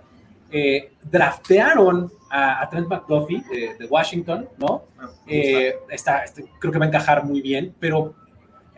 [0.51, 3.43] Eh, draftearon a, Trent McDuffie
[3.79, 4.83] de, Washington, ¿no?
[4.99, 8.13] Ah, eh, está, este, creo que va a encajar muy bien, pero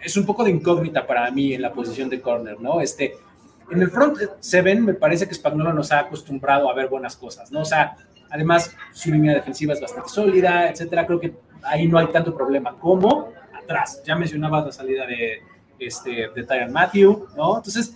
[0.02, 2.82] es un poco de incógnita para mí en la posición de corner, ¿no?
[2.82, 3.16] Este,
[3.70, 7.52] en el front seven me parece que Spagnuolo nos ha acostumbrado a ver buenas cosas,
[7.52, 7.62] ¿no?
[7.62, 7.96] O sea,
[8.30, 11.06] además su línea defensiva es bastante sólida, etcétera.
[11.06, 12.74] Creo que ahí no hay tanto problema
[13.70, 15.42] como ya mencionabas la salida de,
[15.80, 17.58] este, de Tyron Matthew, ¿no?
[17.58, 17.96] Entonces,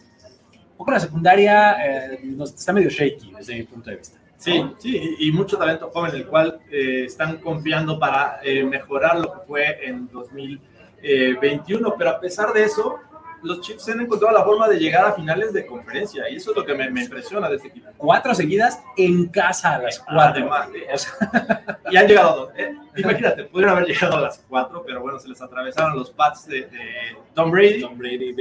[0.53, 4.19] un poco la secundaria eh, está medio shaky desde mi punto de vista.
[4.37, 9.31] Sí, sí, y mucho talento joven, el cual eh, están confiando para eh, mejorar lo
[9.31, 12.99] que fue en 2021, pero a pesar de eso,
[13.43, 16.57] los Chiefs han encontrado la forma de llegar a finales de conferencia y eso es
[16.57, 17.89] lo que me, impresiona de este equipo.
[17.97, 20.51] Cuatro seguidas en casa a las cuatro.
[20.51, 20.69] Además,
[21.91, 22.49] y han llegado dos.
[22.57, 26.47] Eh, imagínate, pudieron haber llegado a las cuatro, pero bueno, se les atravesaron los Pats
[26.47, 26.67] de,
[27.33, 27.81] Tom Brady.
[27.81, 28.33] Tom Brady,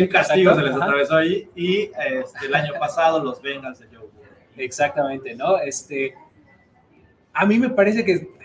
[0.00, 4.08] Un castigo se les atravesó ahí y este, el año pasado los Bengals de Joe
[4.56, 5.58] Exactamente, ¿no?
[5.58, 6.14] Este,
[7.32, 8.37] a mí me parece que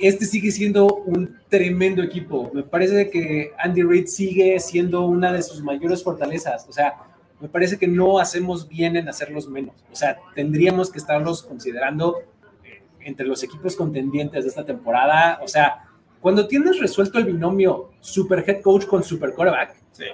[0.00, 2.50] este sigue siendo un tremendo equipo.
[2.52, 6.66] Me parece que Andy Reid sigue siendo una de sus mayores fortalezas.
[6.68, 6.94] O sea,
[7.40, 9.74] me parece que no hacemos bien en hacerlos menos.
[9.92, 12.18] O sea, tendríamos que estarlos considerando
[12.64, 15.40] eh, entre los equipos contendientes de esta temporada.
[15.42, 15.88] O sea,
[16.20, 20.04] cuando tienes resuelto el binomio super head coach con super quarterback, sí.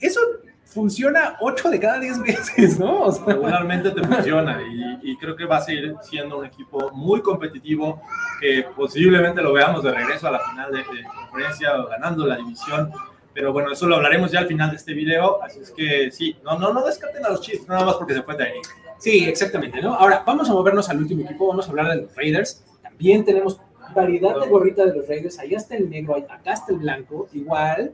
[0.00, 0.20] eso
[0.70, 3.02] funciona 8 de cada 10 veces, ¿no?
[3.02, 4.60] O Regularmente te funciona
[5.02, 8.00] y, creo que va a seguir siendo un equipo muy competitivo
[8.40, 12.90] que posiblemente lo veamos de regreso a la final de, conferencia o ganando la división.
[13.34, 15.42] Pero bueno, eso lo hablaremos ya al final de este video.
[15.42, 18.22] Así es que sí, no, no, no descarten a los Chiefs, nada más porque se
[18.22, 18.66] fue Tyreek.
[18.98, 19.94] Sí, exactamente, ¿no?
[19.94, 22.64] Ahora, vamos a movernos al último equipo, vamos a hablar de los Raiders.
[22.82, 23.60] También tenemos
[23.94, 25.38] variedad de gorrita de los Raiders.
[25.38, 27.92] Allá está el negro, acá está el blanco, igual.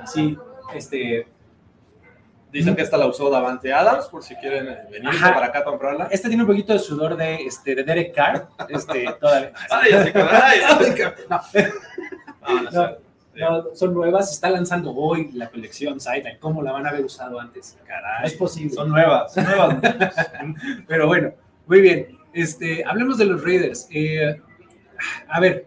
[0.00, 0.36] Así,
[0.74, 1.26] este,
[2.52, 5.32] Dicen que esta la usó Davante Adams, por si quieren eh, venir Ajá.
[5.32, 6.08] para acá a comprarla.
[6.10, 8.46] Este tiene un poquito de sudor de, este, de Derek Carr.
[8.68, 9.52] Este, todavía.
[9.70, 10.94] Ay, que- ay, ay,
[11.30, 11.40] No,
[12.70, 12.96] No, no
[13.34, 16.38] no, son nuevas, se está lanzando hoy la colección Sideline.
[16.38, 17.78] ¿Cómo la van a haber usado antes?
[17.86, 18.74] Caray, es posible.
[18.74, 19.76] Son nuevas, son nuevas.
[20.86, 21.32] Pero bueno,
[21.66, 22.18] muy bien.
[22.34, 23.88] Este, hablemos de los Raiders.
[23.90, 24.38] Eh,
[25.28, 25.66] a ver,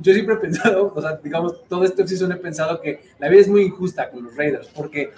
[0.00, 3.42] yo siempre he pensado, o sea, digamos, todo este season he pensado que la vida
[3.42, 5.12] es muy injusta con los Raiders, porque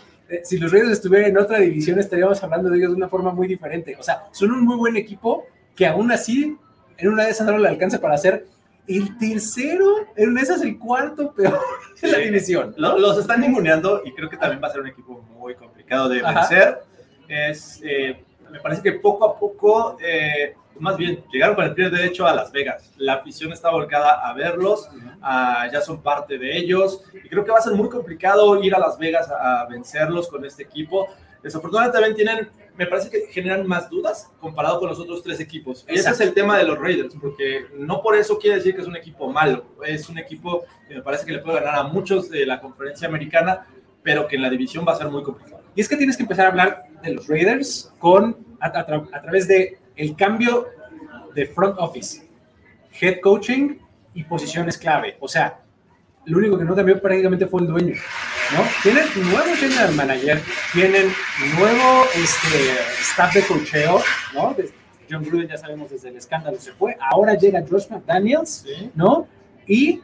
[0.45, 3.49] si los Raiders estuvieran en otra división estaríamos hablando de ellos de una forma muy
[3.49, 3.97] diferente.
[3.99, 6.57] O sea, son un muy buen equipo que aún así
[6.99, 8.47] en una de esas no le alcanza para ser
[8.87, 11.59] el tercero, en una de esas el cuarto peor
[12.03, 12.75] de la división.
[12.77, 16.09] Lo- Los están ninguneando y creo que también va a ser un equipo muy complicado
[16.09, 16.41] de Ajá.
[16.41, 16.79] vencer.
[17.29, 21.91] Es, eh, me parece que poco a poco, eh, más bien, llegaron con el pie
[21.91, 22.93] derecho a Las Vegas.
[22.97, 24.89] La afición está volcada a verlos,
[25.73, 28.79] ya son parte de ellos y creo que va a ser muy complicado ir a
[28.79, 31.09] Las Vegas a, vencerlos con este equipo.
[31.43, 35.87] Desafortunadamente también tienen, me parece que generan más dudas comparado con los otros tres equipos.
[35.89, 38.83] Y ese es el tema de los Raiders, porque no por eso quiere decir que
[38.83, 39.65] es un equipo malo.
[39.87, 43.09] Es un equipo que me parece que le puede ganar a muchos de la conferencia
[43.09, 43.67] americana,
[44.03, 45.63] pero que en la división va a ser muy complicado.
[45.75, 48.71] Y es que tienes que empezar a hablar de los Raiders con, a
[49.23, 50.67] través de el cambio
[51.35, 52.27] de front office,
[52.99, 53.77] head coaching
[54.15, 55.19] y posiciones clave.
[55.21, 55.61] O sea,
[56.25, 57.95] lo único que no cambió prácticamente fue el dueño,
[58.55, 58.63] ¿no?
[58.83, 60.41] Tienen nuevo general manager,
[60.73, 61.13] tienen
[61.59, 64.01] nuevo este, staff de cocheo,
[64.35, 64.57] ¿no?
[65.11, 69.29] John Gruden ya sabemos desde el escándalo se fue, ahora llega Josh McDaniels, ¿no?
[69.67, 70.01] Y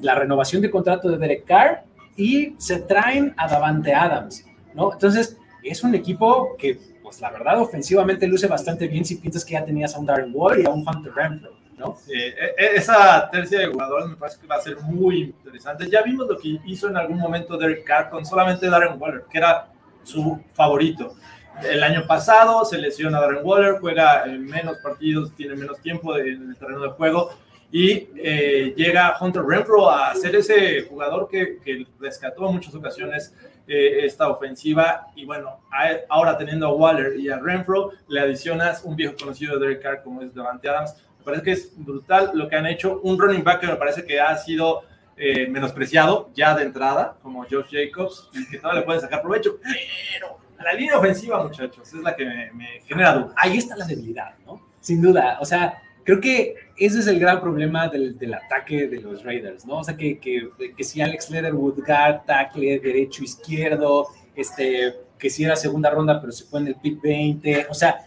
[0.00, 1.84] la renovación de contrato de Derek Carr
[2.16, 4.94] y se traen a Davante Adams, ¿no?
[4.94, 9.54] Entonces, es un equipo que, pues la verdad, ofensivamente luce bastante bien si piensas que
[9.54, 11.96] ya tenías a un Darren Ward y a un Hunter Renfro, ¿no?
[12.06, 15.88] Eh, eh, esa tercia de jugadores me parece que va a ser muy interesante.
[15.88, 19.38] Ya vimos lo que hizo en algún momento Derek Carr con solamente Darren Waller, que
[19.38, 19.68] era
[20.02, 21.14] su favorito.
[21.62, 26.50] El año pasado se lesiona Darren Waller, juega en menos partidos, tiene menos tiempo en
[26.50, 27.30] el terreno de juego
[27.72, 33.32] y eh, llega Hunter Renfro a ser ese jugador que, que rescató en muchas ocasiones
[33.68, 35.60] eh, esta ofensiva y bueno,
[36.08, 40.02] ahora teniendo a Waller y a Renfro, le adicionas un viejo conocido de Derek Carr
[40.02, 40.96] como es Davante Adams.
[41.18, 43.00] Me parece que es brutal lo que han hecho.
[43.02, 44.84] Un running back que me parece que ha sido
[45.18, 49.58] eh, menospreciado ya de entrada, como Josh Jacobs, y que todavía le pueden sacar provecho,
[49.62, 53.32] pero la línea ofensiva, muchachos, es la que me, genera dudas.
[53.36, 54.62] Ahí está la debilidad, ¿no?
[54.80, 59.00] Sin duda, o sea, creo que ese es el gran problema del, del ataque de
[59.00, 59.78] los Raiders, ¿no?
[59.78, 65.44] O sea, que, que, que si Alex Leatherwood guard, tackle, derecho, izquierdo, este, que si
[65.44, 67.98] era segunda ronda, pero se fue en el pick 20, o sea,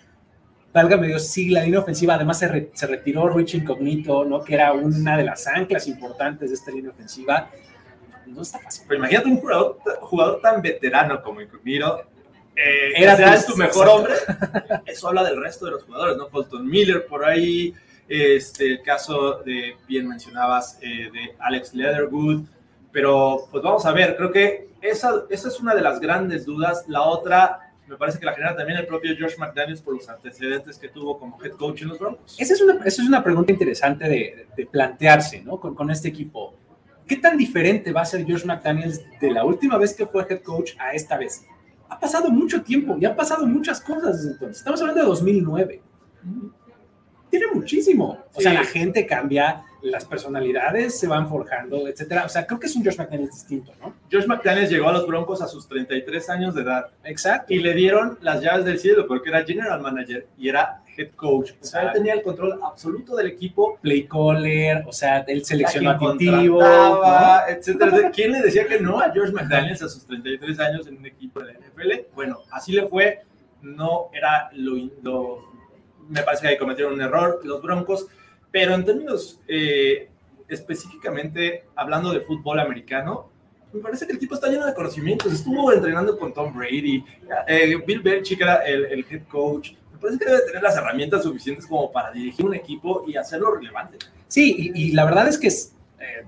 [0.74, 4.42] válgame Dios, sí, la línea ofensiva, además se, re- se retiró Rich Incognito, ¿no?
[4.44, 7.50] Que era una de las anclas importantes de esta línea ofensiva.
[8.28, 8.86] No está fácil.
[8.88, 12.04] Pero imagínate un jugador, jugador tan veterano como Incognito.
[12.56, 13.92] Eh, Era tu- tu mejor exacto.
[13.96, 14.82] hombre.
[14.86, 16.30] Eso habla del resto de los jugadores, ¿no?
[16.30, 17.74] Colton Miller por ahí.
[18.14, 22.42] Este, el caso de, bien mencionabas, eh, de Alex Leatherwood.
[22.92, 26.84] Pero pues vamos a ver, creo que esa, esa es una de las grandes dudas.
[26.90, 30.78] La otra, me parece que la genera también el propio Josh McDaniels por los antecedentes
[30.78, 32.36] que tuvo como head coach en los Broncos.
[32.38, 35.58] Esa es una, esa es una pregunta interesante de, de plantearse, ¿no?
[35.58, 36.54] Con, con este equipo.
[37.08, 40.42] ¿Qué tan diferente va a ser Josh McDaniels de la última vez que fue head
[40.42, 41.46] coach a esta vez?
[41.88, 44.58] Ha pasado mucho tiempo y han pasado muchas cosas desde entonces.
[44.58, 45.82] Estamos hablando de 2009.
[47.32, 48.20] Tiene muchísimo.
[48.34, 52.26] O sea, la gente cambia, las personalidades se van forjando, etcétera.
[52.26, 53.94] O sea, creo que es un Josh McDaniels distinto, ¿no?
[54.12, 56.88] Josh McDaniels llegó a los Broncos a sus 33 años de edad.
[57.04, 57.52] Exacto.
[57.54, 61.52] y le dieron las llaves del cielo porque era general manager y era head coach.
[61.62, 63.80] O sea, él tenía el control absoluto del equipo.
[63.82, 66.62] Play caller, o sea, él seleccionó aditivo.
[67.48, 68.12] etcétera.
[68.14, 71.40] ¿Quién le decía que no a George McDaniels a sus 33 años en un equipo
[71.40, 71.92] de la NFL?
[72.14, 73.22] Bueno, así le fue.
[73.62, 75.51] No era lo, lo-
[76.10, 78.08] me parece que cometieron un error los Broncos,
[78.52, 80.10] pero en términos eh,
[80.48, 83.30] específicamente hablando de fútbol americano,
[83.74, 85.32] me parece que el tipo está lleno de conocimientos.
[85.32, 87.04] Estuvo entrenando con Tom Brady,
[87.48, 89.72] eh, Bill Belichick era el, el head coach.
[89.94, 93.56] Me parece que debe tener las herramientas suficientes como para dirigir un equipo y hacerlo
[93.56, 93.98] relevante.
[94.28, 96.26] Sí, y, la verdad es que eh,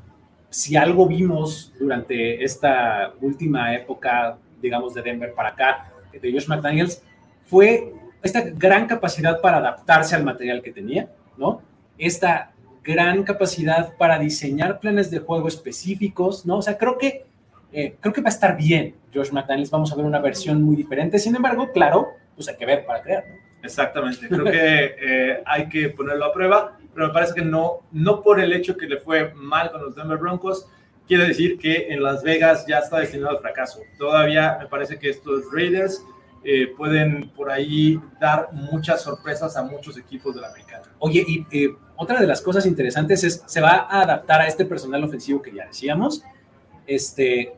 [0.50, 7.02] si algo vimos durante esta última época, digamos, de Denver para acá, de Josh McDaniels,
[7.46, 11.62] fue esta gran capacidad para adaptarse al material que tenía, ¿no?
[11.98, 12.52] Esta
[12.84, 16.58] gran capacidad para diseñar planes de juego específicos, ¿no?
[16.58, 17.26] O sea, creo que,
[17.72, 19.72] eh, creo que va a estar bien Josh McDaniels.
[19.72, 21.20] Vamos a ver una versión muy diferente.
[21.20, 23.44] Sin embargo, claro, pues hay que ver para crear, ¿no?
[23.64, 28.22] Exactamente, creo que eh, hay que ponerlo a prueba, pero me parece que no, no
[28.22, 30.68] por el hecho que le fue mal con los Denver Broncos,
[31.08, 33.80] quiere decir que en Las Vegas ya está destinado al fracaso.
[33.98, 36.04] Todavía me parece que estos Raiders
[36.44, 40.84] eh, pueden por ahí dar muchas sorpresas a muchos equipos de la americana.
[41.00, 44.66] Oye, y eh, otra de las cosas interesantes es, se va a adaptar a este
[44.66, 46.24] personal ofensivo que ya decíamos,
[46.86, 47.54] este,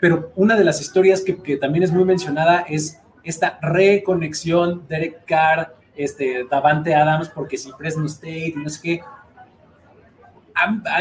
[0.00, 5.24] pero una de las historias que, que también es muy mencionada es esta reconexión Derek
[5.24, 9.00] Carr, este, Davante Adams, porque si Fresno State no sé qué.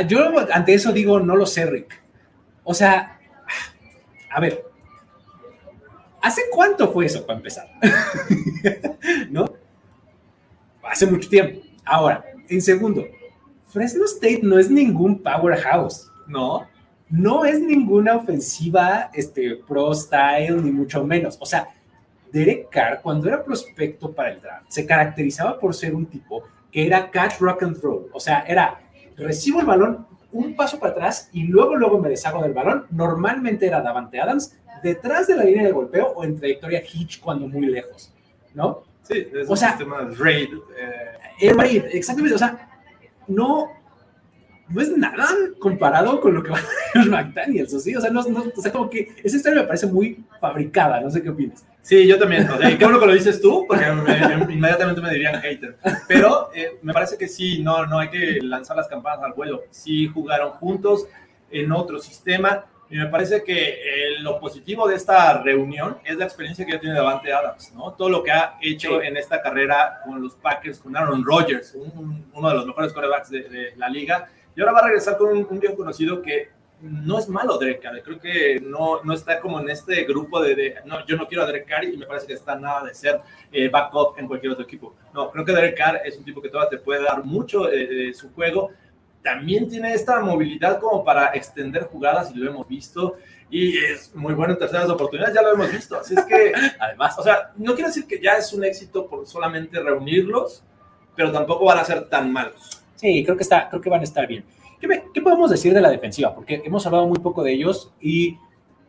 [0.08, 2.02] Yo ante eso digo, no lo sé, Rick.
[2.64, 3.20] O sea,
[4.30, 4.69] a ver,
[6.22, 7.68] ¿hace cuánto fue eso para empezar?
[9.30, 9.46] ¿No?
[10.84, 11.62] Hace mucho tiempo.
[11.86, 13.06] Ahora, en segundo,
[13.68, 16.68] Fresno State no es ningún powerhouse, ¿no?
[17.10, 21.38] No es ninguna ofensiva este, pro style, ni mucho menos.
[21.40, 21.70] O sea,
[22.32, 26.86] Derek Carr, cuando era prospecto para el draft, se caracterizaba por ser un tipo que
[26.86, 28.08] era catch, rock and throw.
[28.14, 28.80] O sea, era
[29.18, 32.86] recibo el balón, un paso para atrás y luego, luego me deshago del balón.
[32.92, 37.48] Normalmente era Davante Adams detrás de la línea de golpeo o en trayectoria hitch cuando
[37.48, 38.13] muy lejos,
[38.54, 38.84] ¿no?
[39.04, 40.50] Sí, es o sea, sistema raid.
[41.42, 41.54] Eh.
[41.54, 42.36] raid, exactamente.
[42.36, 42.70] O sea,
[43.28, 43.70] no,
[44.68, 45.28] no es nada
[45.60, 47.96] comparado con lo que va a hacer McDaniels, ¿sí?
[47.96, 51.22] O sea, no, o sea, como que esa historia me parece muy fabricada, no sé
[51.22, 51.65] qué opinas.
[51.82, 52.48] Sí, yo también.
[52.50, 53.86] O sea, qué bueno que lo dices tú, porque
[54.50, 55.78] inmediatamente me dirían hater.
[56.08, 59.63] Pero eh, me parece que sí, no, no hay que lanzar las campanas al vuelo.
[59.72, 61.08] Sí jugaron juntos
[61.50, 62.65] en otro sistema.
[62.91, 66.80] Y me parece que eh, lo positivo de esta reunión es la experiencia que ya
[66.80, 67.93] tiene Davante Adams, ¿no?
[67.93, 72.49] Todo lo que ha hecho en esta carrera con los Packers, con Aaron Rodgers, uno
[72.49, 74.30] de los mejores quarterbacks de, la liga.
[74.56, 76.49] Y ahora va a regresar con un, un, bien conocido que
[76.82, 80.75] no es malo Derek Carr, creo que no, no está como en este grupo de,
[80.86, 83.19] no, yo no quiero a Derek Carr y me parece que está nada de ser
[83.52, 84.95] eh, backup en cualquier otro equipo.
[85.13, 87.86] No, creo que Derek Carr es un tipo que todavía te puede dar mucho eh,
[87.88, 88.71] de su juego.
[89.24, 93.18] También tiene esta movilidad como para extender jugadas y lo hemos visto.
[93.50, 95.98] Y es muy bueno en terceras oportunidades, ya lo hemos visto.
[95.98, 99.26] Así es que, además, o sea, no quiero decir que ya es un éxito por
[99.28, 100.64] solamente reunirlos,
[101.16, 102.82] pero tampoco van a ser tan malos.
[102.96, 104.46] Sí, creo que, está, creo que van a estar bien.
[104.80, 106.34] ¿Qué, podemos decir de la defensiva?
[106.34, 108.38] Porque hemos hablado muy poco de ellos y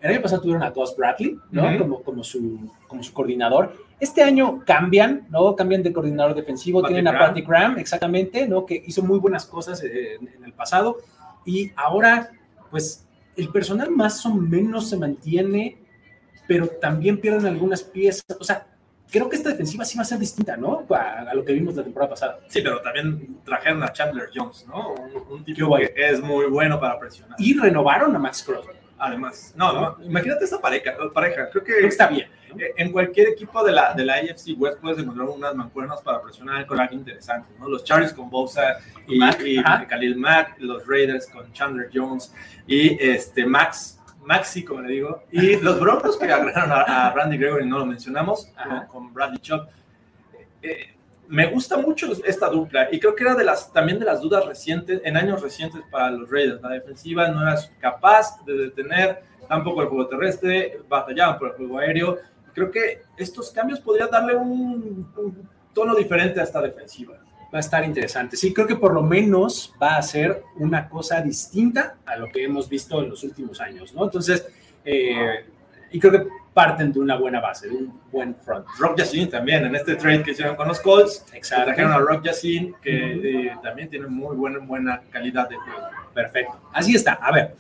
[0.01, 1.79] el año pasado tuvieron a Gus Bradley, ¿no?
[1.79, 3.75] como, como, su, como su coordinador.
[4.01, 5.55] Este año cambian, ¿no?
[5.55, 8.65] Cambian de coordinador defensivo, tienen a Patty Graham, exactamente, ¿no?
[8.65, 10.99] Que hizo muy buenas cosas en, en el pasado
[11.45, 12.31] y ahora,
[12.71, 15.79] pues, el personal más o menos se mantiene,
[16.47, 18.25] pero también pierden algunas piezas.
[18.39, 18.67] O sea,
[19.11, 20.87] creo que esta defensiva sí va a ser distinta, ¿no?
[20.91, 22.41] A, lo que vimos la temporada pasada.
[22.49, 24.95] Sí, pero también trajeron a Chandler Jones, ¿no?
[25.31, 27.37] Un, tipo que es muy bueno para presionar.
[27.39, 28.75] Y renovaron a Max Crosby.
[29.03, 31.49] Además, no, imagínate esta pareja, pareja.
[31.51, 32.29] Creo que, está bien.
[32.59, 36.21] Eh, en cualquier equipo de la, de la AFC West puedes encontrar unas mancuernas para
[36.21, 37.67] presionar con alguien interesante, ¿no?
[37.69, 42.35] Los Chargers con Bosa y, y Khalil Mack, los Raiders con Chandler Jones
[42.67, 47.67] y este Max Maxi, como le digo, y los Broncos que agregaron a, Randy Gregory,
[47.67, 48.53] no lo mencionamos,
[48.89, 49.67] con, Bradley Chubb.
[50.63, 50.95] Eh,
[51.31, 54.45] me gusta mucho esta dupla y creo que era de las, también de las dudas
[54.45, 56.61] recientes, en años recientes para los Raiders.
[56.61, 61.79] La defensiva no era capaz de detener tampoco el juego terrestre, batallaban por el juego
[61.79, 62.19] aéreo.
[62.53, 65.09] Creo que estos cambios podrían darle un
[65.73, 67.17] tono diferente a esta defensiva
[67.53, 68.37] va a estar interesante.
[68.37, 72.45] Sí, creo que por lo menos va a ser una cosa distinta a lo que
[72.45, 74.05] hemos visto en los últimos años, ¿no?
[74.05, 74.47] Entonces,
[74.85, 75.45] eh,
[75.91, 78.67] y creo que parten de una buena base, de un buen front.
[78.79, 81.67] Rock Yacine también, en este trade que hicieron con los Colts, Exacto.
[81.67, 85.81] trajeron a Rock Yacine, que eh, también tiene muy buena, buena calidad de juego.
[86.13, 86.59] Perfecto.
[86.73, 87.15] Así está.
[87.15, 87.55] A ver,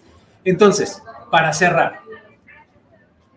[0.44, 2.00] entonces, para cerrar,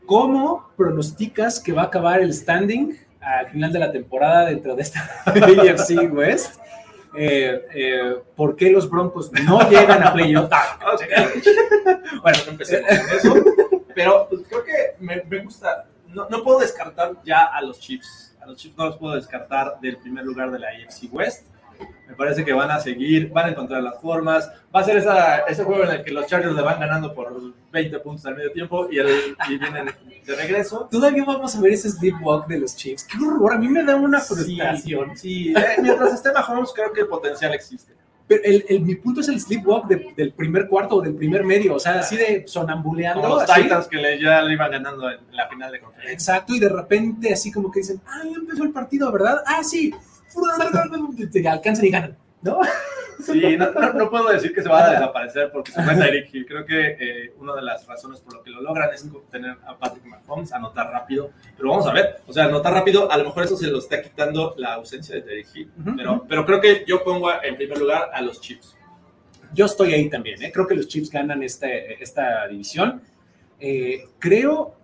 [0.05, 4.81] ¿cómo pronosticas que va a acabar el standing al final de la temporada dentro de
[4.81, 6.59] esta AFC West.
[7.15, 10.51] Eh, eh, ¿Por qué los Broncos no llegan a playoff?
[10.85, 10.97] Ah,
[12.21, 13.45] bueno, empecemos con eso.
[13.95, 15.85] Pero pues, creo que me, gusta.
[16.07, 18.35] No, no, puedo descartar ya a los Chiefs.
[18.41, 21.47] A los Chiefs no los puedo descartar del primer lugar de la AFC West.
[22.07, 24.51] Me parece que van a seguir, van a encontrar las formas.
[24.73, 27.33] Va a ser esa, ese juego en el que los Chargers le van ganando por
[27.71, 29.89] 20 puntos al medio tiempo y, el, y vienen
[30.25, 30.87] de regreso.
[30.91, 33.05] Todavía vamos a ver ese sleepwalk de los Chiefs.
[33.05, 35.17] Qué horror, a mí me da una frustración.
[35.17, 37.93] Sí, eh, mientras esté Mahomes, creo que el potencial existe.
[38.27, 41.79] Pero el, mi punto es el sleepwalk del primer cuarto o del primer medio, o
[41.79, 43.21] sea, así de sonambuleando.
[43.21, 46.13] Como los Titans que le, ya le iban ganando en la final de conferencia.
[46.13, 49.43] Exacto, y de repente así como que dicen, ah, ya empezó el partido, ¿verdad?
[49.45, 49.93] Ah, sí,
[51.31, 52.17] te alcanzan y ganan.
[52.43, 52.59] ¿No?
[53.19, 56.45] Sí, no, no, puedo decir que se va a desaparecer porque se fue Tyreek Hill.
[56.45, 59.77] Creo que eh, una de las razones por lo que lo logran es tener a
[59.77, 61.29] Patrick Mahomes, anotar rápido.
[61.55, 64.01] Pero vamos a ver, o sea, anotar rápido, a lo mejor eso se lo está
[64.01, 65.71] quitando la ausencia de Tyreek Hill.
[65.95, 68.75] pero, pero creo que yo pongo en primer lugar a los Chiefs.
[69.53, 70.51] Yo estoy ahí también, ¿eh?
[70.51, 73.01] creo que los Chiefs ganan este, esta división.
[73.59, 74.75] Eh, creo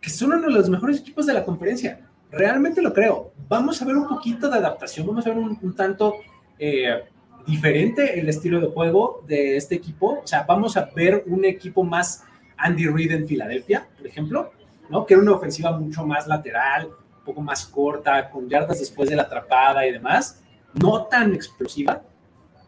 [0.00, 2.00] que son uno de los mejores equipos de la conferencia.
[2.30, 3.32] Realmente lo creo.
[3.48, 6.16] Vamos a ver un poquito de adaptación, vamos a ver un, tanto
[6.64, 7.02] eh,
[7.44, 10.20] diferente el estilo de juego de este equipo.
[10.22, 12.22] O sea, vamos a ver un equipo más
[12.56, 14.52] Andy Reid en Filadelfia, por ejemplo,
[14.88, 15.04] ¿no?
[15.04, 19.16] Que era una ofensiva mucho más lateral, un poco más corta, con yardas después de
[19.16, 20.40] la atrapada y demás.
[20.80, 22.00] No tan explosiva,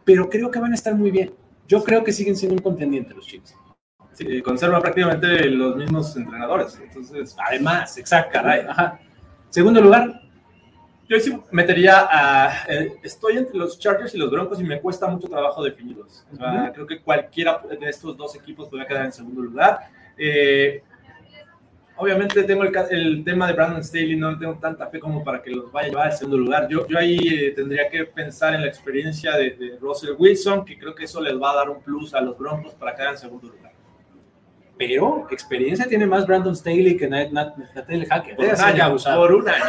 [0.05, 1.33] pero creo que van a estar muy bien.
[1.69, 3.55] Yo creo que siguen siendo un contendiente los Chiefs.
[4.13, 6.81] Sí, conservan prácticamente los mismos entrenadores.
[6.83, 8.33] Entonces, además, exacto.
[8.33, 8.67] Caray.
[9.51, 10.21] Segundo lugar,
[11.09, 12.65] yo sí metería a.
[12.69, 16.27] Eh, estoy entre los Chargers y los Broncos y me cuesta mucho trabajo definirlos.
[16.73, 19.81] Creo que cualquiera de estos dos equipos podría quedar en segundo lugar.
[20.17, 20.83] Eh,
[21.97, 25.71] obviamente tengo el, tema de Brandon Staley, no tengo tanta fe como para que los
[25.71, 26.69] vaya a llevar al segundo lugar.
[26.69, 30.79] Yo, yo ahí eh, tendría que pensar en la experiencia de, de Russell Wilson, que
[30.79, 33.19] creo que eso les va a dar un plus a los Broncos para quedar en
[33.19, 33.74] segundo lugar
[34.77, 38.37] pero experiencia tiene más Brandon Staley que Nathaniel Hackett.
[38.37, 39.65] Por un año, por un año.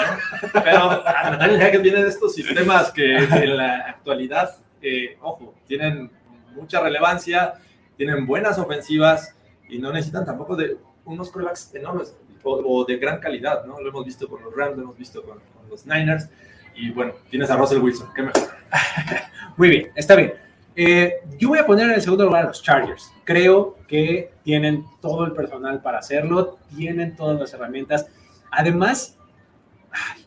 [0.51, 6.11] Pero Nathaniel Hackett viene de estos sistemas que en la actualidad, eh, ojo, tienen
[6.55, 7.53] mucha relevancia,
[7.97, 9.35] tienen buenas ofensivas
[9.69, 13.79] y no necesitan tampoco de unos corebacks enormes o, de gran calidad, ¿no?
[13.79, 16.29] Lo hemos visto con los Rams, lo hemos visto con, con los Niners
[16.75, 18.43] y bueno, tienes a Russell Wilson, qué mejor.
[19.57, 20.44] Muy bien, está bien.
[20.75, 23.11] Eh, yo voy a poner en el segundo lugar a los Chargers.
[23.23, 28.07] Creo que tienen todo el personal para hacerlo, tienen todas las herramientas.
[28.51, 29.17] Además,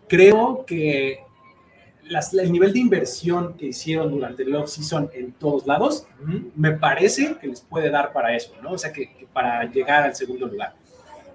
[0.09, 1.21] creo que
[2.33, 6.07] el nivel de inversión que hicieron durante el off-season en todos lados,
[6.57, 8.73] me parece que les puede dar para eso, ¿no?
[8.73, 10.75] O sea, que para llegar al segundo lugar.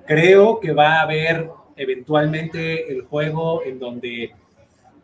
[0.08, 4.34] Creo que va a haber eventualmente el juego en donde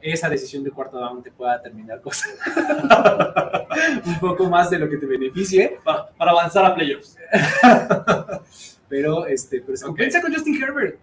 [0.01, 2.33] esa decisión de cuarto down te pueda terminar cosas
[4.05, 7.17] un poco más de lo que te beneficie para, avanzar a playoffs.
[8.89, 10.09] pero este, pero se okay.
[10.21, 10.99] con Justin Herbert.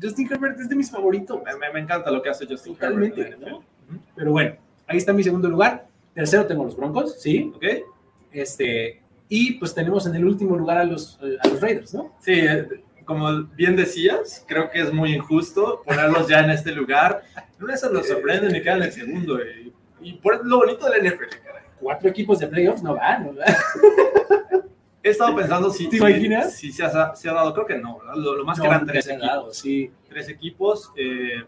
[0.00, 1.40] Justin Herbert es de mis favoritos.
[1.72, 3.14] Me, encanta lo que hace Justin Herbert.
[4.14, 5.86] Pero bueno, ahí está mi segundo lugar.
[6.14, 7.52] Tercero tengo los Broncos, sí.
[7.54, 7.64] Ok.
[8.32, 12.14] Este, y pues tenemos en el último lugar a los, a los Raiders, ¿no?
[12.20, 12.68] Sí, eh,
[13.04, 17.22] como bien decías, creo que es muy injusto ponerlos ya en este lugar.
[17.58, 19.38] No eso nos sorprende ni quedan en el segundo.
[20.00, 21.36] Y, por lo bonito del NFL,
[21.80, 23.32] Cuatro equipos de playoffs no van, ¿no?
[25.02, 26.54] He estado pensando si, ¿Te imaginas?
[26.54, 29.56] si, se, ha, dado, creo que no, lo, más que eran tres equipos.
[29.56, 29.90] sí.
[30.08, 30.92] Tres equipos.
[30.96, 31.44] Eh,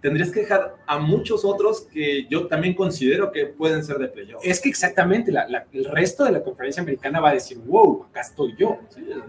[0.00, 4.40] tendrías que dejar a muchos otros que yo también considero que pueden ser de playoff.
[4.44, 5.32] Es que exactamente,
[5.72, 8.78] el resto de la conferencia americana va a decir, wow, acá estoy yo,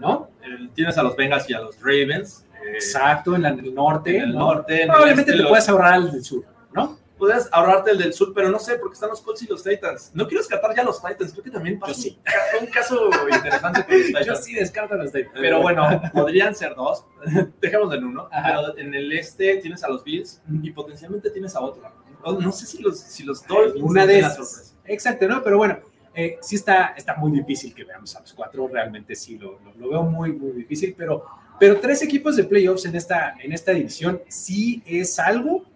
[0.00, 0.28] ¿no?
[0.74, 2.46] tienes a los Bengals y a los Ravens.
[2.64, 4.16] Eh, Exacto, en, el norte.
[4.16, 4.84] En el norte.
[4.86, 7.01] Probablemente te puedes ahorrar al del sur, ¿no?
[7.22, 10.10] Puedes ahorrarte el del sur, pero no sé, porque están los Colts y los Titans.
[10.12, 12.18] No quiero descartar ya los Titans, creo que también pasa sí.
[12.60, 14.26] un caso interesante con los Titans.
[14.26, 15.38] Yo sí descarto los Titans.
[15.40, 17.04] Pero bueno, podrían ser dos.
[17.60, 18.28] Dejemos en uno.
[18.28, 21.84] Pero en el este tienes a los Bills y potencialmente tienes a otro.
[22.24, 23.84] No, sé si los, si los Dolphins.
[23.88, 24.74] Una de esas.
[24.84, 25.44] Exacto, ¿no?
[25.44, 25.78] Pero bueno,
[26.16, 28.66] eh, sí está, está muy difícil que veamos a los cuatro.
[28.66, 30.92] Realmente sí lo, lo, veo muy, muy difícil.
[30.98, 31.24] Pero,
[31.60, 35.70] pero tres equipos de playoffs en esta, en esta división sí es algo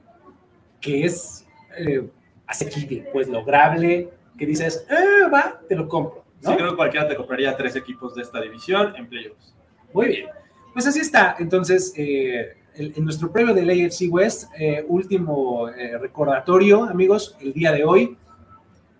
[0.87, 1.45] que es
[1.77, 2.09] eh,
[2.47, 4.09] asequible, pues lograble,
[4.39, 6.25] que dices, eh, va, te lo compro.
[6.43, 6.51] ¿no?
[6.51, 9.53] Sí, creo que cualquiera te compraría tres equipos de esta división en playoffs.
[9.93, 10.27] Muy bien.
[10.73, 11.35] Pues así está.
[11.41, 15.69] Entonces, eh, en nuestro premio del AFC West, eh, último
[16.01, 18.17] recordatorio, amigos, el día de hoy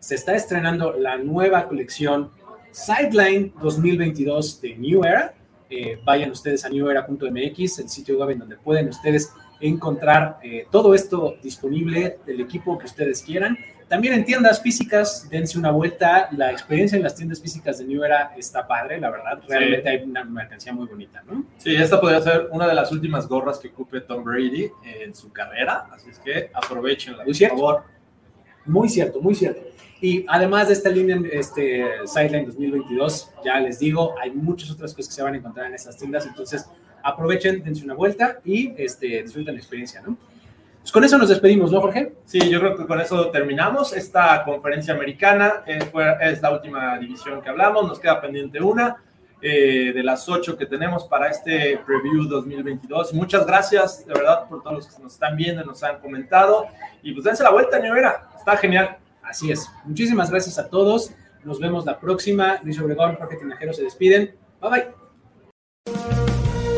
[0.01, 2.31] se está estrenando la nueva colección
[2.73, 5.35] Sideline 2022 de New Era.
[6.05, 11.37] vayan ustedes a newera.mx, el sitio web en donde pueden ustedes encontrar eh, todo esto
[11.43, 13.57] disponible del equipo que ustedes quieran.
[13.89, 16.29] También en tiendas físicas, dense una vuelta.
[16.33, 19.41] La experiencia en las tiendas físicas de New Era está padre, la verdad.
[19.47, 21.45] Realmente hay una mercancía muy bonita, ¿no?
[21.57, 25.33] Sí, esta podría ser una de las últimas gorras que ocupe Tom Brady en su
[25.33, 25.87] carrera.
[25.93, 27.85] Así es que aprovechenla, por favor.
[28.65, 29.63] Muy cierto, muy cierto.
[30.01, 35.09] Y además de esta línea este, Sideline 2022, ya les digo, hay muchas otras cosas
[35.09, 36.27] que se van a encontrar en estas tiendas.
[36.27, 36.69] Entonces,
[37.07, 40.17] aprovechen, dense una vuelta y este, disfruten la experiencia, ¿no?
[40.81, 42.13] Pues con eso nos despedimos, ¿no, Jorge?
[42.27, 45.65] Sí, yo creo que con eso terminamos esta conferencia americana.
[45.67, 45.79] Eh,
[46.21, 48.97] es la última división que hablamos, nos queda pendiente una
[49.43, 53.15] eh, de las ocho que tenemos para este preview 2022.
[53.15, 56.67] Muchas gracias, de verdad, por todos los que nos están viendo, nos han comentado.
[57.03, 58.29] Y pues dense la vuelta, Era.
[58.39, 58.97] Está genial.
[59.23, 59.69] Así es.
[59.85, 61.11] Muchísimas gracias a todos.
[61.43, 62.61] Nos vemos la próxima.
[62.63, 64.35] Luis Obregón, Jorge Tinajero se despiden.
[64.61, 65.06] Bye bye.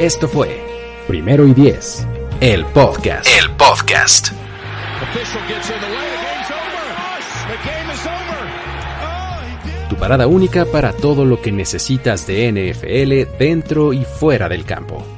[0.01, 0.61] Esto fue
[1.09, 2.07] Primero y Diez,
[2.41, 3.27] el podcast.
[3.27, 4.29] El podcast.
[9.89, 15.18] Tu parada única para todo lo que necesitas de NFL dentro y fuera del campo.